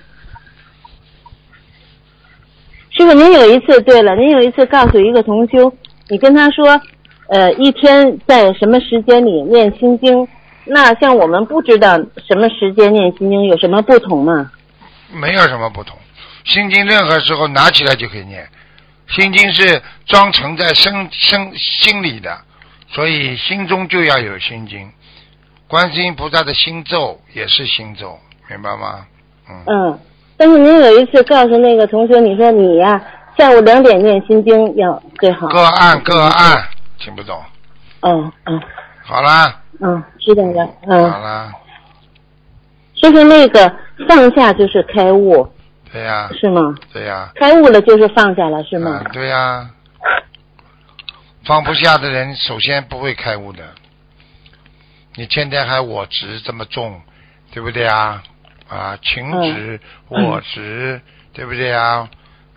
[2.90, 5.72] 师傅，您有一次，对了，您有一次告诉一个同修，
[6.08, 6.80] 你跟他说，
[7.28, 10.26] 呃，一天在什么时间里念心经？
[10.64, 14.50] 那像我们不知道什么时间念心经有什么不同吗？
[15.12, 15.96] 没有什么不同。
[16.44, 18.48] 心经任何时候拿起来就可以念，
[19.08, 22.36] 心经是装盛在身身心里的，
[22.88, 24.90] 所以心中就要有心经。
[25.68, 28.18] 观世音菩萨的心咒也是心咒，
[28.50, 29.06] 明白吗？
[29.48, 29.64] 嗯。
[29.66, 29.98] 嗯，
[30.36, 33.00] 但是您有一次告诉那个同学，你说你呀、
[33.38, 35.46] 下午两点念心经要最好。
[35.46, 36.68] 个案个案，
[36.98, 37.40] 听不懂。
[38.00, 38.60] 嗯嗯
[39.04, 40.68] 好啦，嗯，知道了。
[40.86, 41.52] 嗯好嗯，啦，
[42.94, 43.74] 就是那个
[44.08, 45.51] 放下就是开悟，
[45.92, 46.74] 对呀、是吗？
[46.92, 49.02] 对呀、开悟了就是放下了，是吗？
[49.04, 49.70] 啊，对呀、
[51.44, 53.62] 放不下的人，首先不会开悟的。
[55.14, 57.00] 你天天还我执这么重，
[57.52, 58.22] 对不对啊？
[58.68, 59.78] 啊，情执、
[60.08, 60.98] 嗯我执，
[61.34, 62.08] 对不对啊？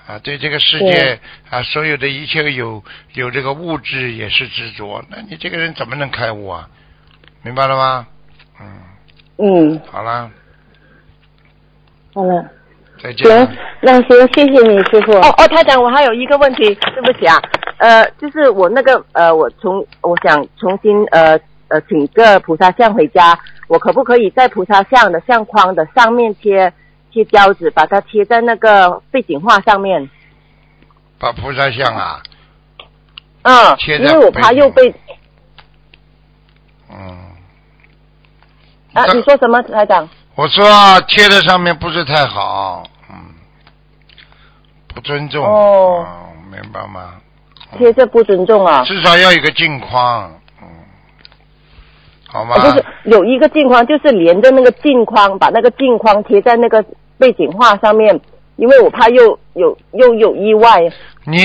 [0.08, 1.20] 啊，对这个世界
[1.50, 2.82] 啊，所有的一切有
[3.14, 6.70] 有这个物质也是执着，那你这个人怎么能开悟啊？
[7.42, 8.08] 明白了吗？
[8.62, 8.82] 嗯，
[9.38, 10.32] 嗯，好了，
[12.14, 12.46] 好了，
[13.06, 15.14] 再见行。，那行，谢谢你师傅。
[15.14, 17.40] 哦哦，台长，我还有一个问题，对不起啊，
[17.78, 23.38] 呃，就是我那个呃，我重我想重新呃呃请个菩萨像回家，
[23.68, 26.74] 我可不可以在菩萨像的相框的上面贴
[27.12, 30.10] 贴胶纸，把它贴在那个背景画上面？
[31.20, 32.22] 把菩萨像啊，
[33.44, 34.94] 嗯，贴在因为我怕又被
[36.90, 36.98] 嗯，
[38.94, 40.10] 啊，你说什么，台长？
[40.36, 40.66] 我说
[41.08, 42.95] 贴在上面不是太好，嗯，
[44.96, 47.16] 不尊重，哦嗯明白吗？
[47.78, 48.84] 贴这不尊重啊？
[48.86, 50.32] 至少要有个镜框，
[50.62, 50.68] 嗯，
[52.28, 52.56] 好吗？
[52.56, 56.82] 啊，就是有一个镜框，就是连着那个镜框，把那个镜框贴在那个
[57.18, 58.18] 背景画上面，
[58.56, 60.82] 因为我怕又有又有意外。
[61.26, 61.40] 你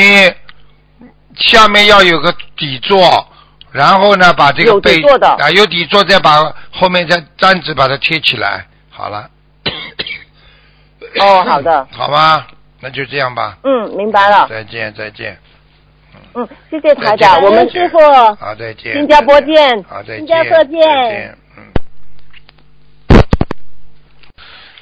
[1.36, 3.26] 下面要有个底座，
[3.72, 9.28] 然后呢，把这个有底背座的啊有底座，再把后面再粘纸把它贴起来，好了。
[11.20, 12.46] 哦，好的，好吗？
[12.80, 13.58] 那就这样吧。
[13.62, 14.46] 嗯，明白了。
[14.48, 15.38] 再见，再见。
[16.34, 17.98] 嗯，谢谢台长，我们师傅
[18.36, 18.94] 好，再见。
[18.94, 20.18] 新加坡见好，再见。
[20.18, 21.38] 新加坡见再见。
[21.56, 21.62] 嗯。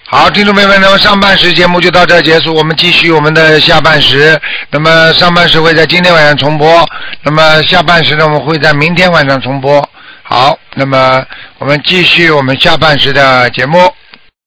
[0.06, 4.40] 好，听众朋友们，那么上半时节目就到这儿结束，我们继续我们的下半时。
[4.70, 6.86] 那么上半时会在今天晚上重播，
[7.22, 9.86] 那么下半时呢，我们会在明天晚上重播。
[10.22, 11.24] 好，那么
[11.58, 13.78] 我们继续我们下半时的节目。